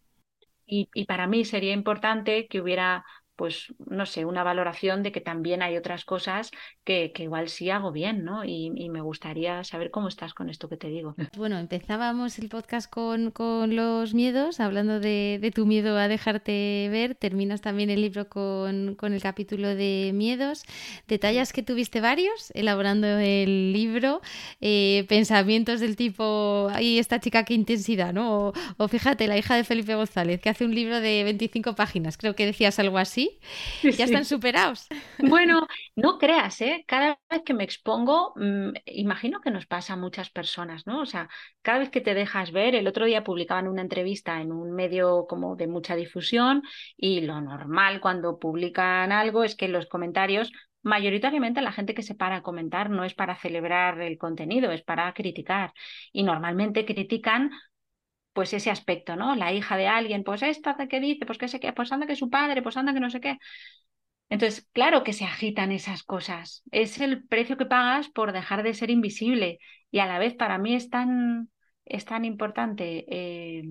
[0.67, 3.03] y para mí sería importante que hubiera
[3.41, 6.51] pues no sé, una valoración de que también hay otras cosas
[6.83, 8.45] que, que igual sí hago bien, ¿no?
[8.45, 11.15] Y, me gustaría saber cómo estás con esto que te digo.
[11.35, 17.15] Bueno, empezábamos el podcast con, con los miedos, hablando de, tu miedo a dejarte ver,
[17.15, 20.63] terminas también el libro con, con el capítulo de miedos,
[21.07, 24.21] detallas que tuviste varios elaborando el libro,
[24.59, 28.49] eh, pensamientos del tipo, ay, esta chica qué intensidad, ¿no?
[28.49, 32.17] O, o fíjate, la hija de Felipe González, que hace un libro de 25 páginas,
[32.17, 33.30] creo que decías algo así.
[33.83, 34.87] Ya están superados.
[35.19, 36.83] Bueno, no creas, ¿eh?
[36.87, 41.01] Cada vez que me expongo, mm, imagino que nos pasa a muchas personas, ¿no?
[41.01, 41.29] O sea,
[41.61, 45.25] cada vez que te dejas ver, el otro día publicaban una entrevista en un medio
[45.27, 46.63] como de mucha difusión
[46.97, 50.51] y lo normal cuando publican algo es que los comentarios
[50.83, 54.81] mayoritariamente la gente que se para a comentar no es para celebrar el contenido, es
[54.83, 55.73] para criticar.
[56.11, 57.51] Y normalmente critican
[58.33, 59.35] pues ese aspecto, ¿no?
[59.35, 62.15] La hija de alguien, pues esta que dice, pues que sé qué, pues anda que
[62.15, 63.37] su padre, pues anda que no sé qué.
[64.29, 66.63] Entonces, claro que se agitan esas cosas.
[66.71, 69.59] Es el precio que pagas por dejar de ser invisible.
[69.91, 71.49] Y a la vez para mí es tan,
[71.85, 73.63] es tan importante eh,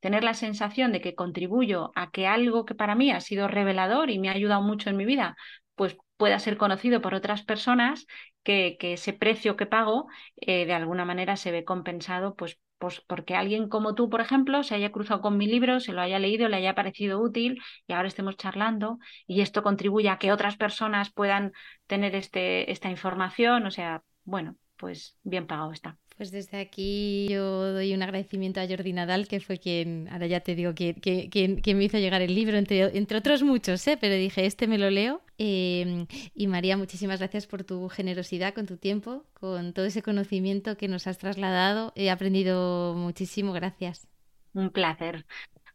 [0.00, 4.10] tener la sensación de que contribuyo a que algo que para mí ha sido revelador
[4.10, 5.36] y me ha ayudado mucho en mi vida,
[5.76, 8.06] pues pueda ser conocido por otras personas,
[8.42, 10.06] que, ese precio que pago
[10.36, 14.62] eh, de alguna manera se ve compensado pues, pues porque alguien como tú, por ejemplo,
[14.62, 17.92] se haya cruzado con mi libro, se lo haya leído, le haya parecido útil y
[17.92, 21.52] ahora estemos charlando y esto contribuye a que otras personas puedan
[21.86, 23.66] tener este, esta información.
[23.66, 25.98] O sea, bueno, pues bien pagado está.
[26.16, 30.40] Pues desde aquí yo doy un agradecimiento a Jordi Nadal, que fue quien, ahora ya
[30.40, 33.98] te digo, quien, me hizo llegar el libro, entre, entre otros muchos, ¿eh?
[34.00, 35.20] pero dije, este me lo leo.
[35.38, 40.76] Em, y María, muchísimas gracias por tu generosidad, con tu tiempo, con todo ese conocimiento
[40.76, 41.92] que nos has trasladado.
[41.94, 44.08] He aprendido muchísimo, gracias.
[44.54, 45.26] Un placer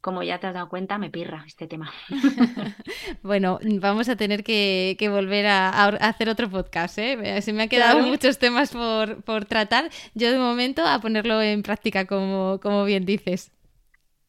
[0.01, 1.91] como ya te has dado cuenta, me pirra este tema.
[3.24, 6.97] bueno, vamos a tener que, volver a, hacer otro podcast.
[6.97, 7.41] ¿eh?
[7.41, 9.89] Se me han quedado muchos temas por, tratar.
[10.16, 13.51] Yo de momento a ponerlo en práctica, como, como bien dices.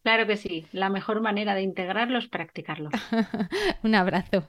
[0.03, 0.67] Claro que sí.
[0.73, 2.91] La mejor manera de integrarlo es practicarlo.
[3.83, 4.49] Un abrazo.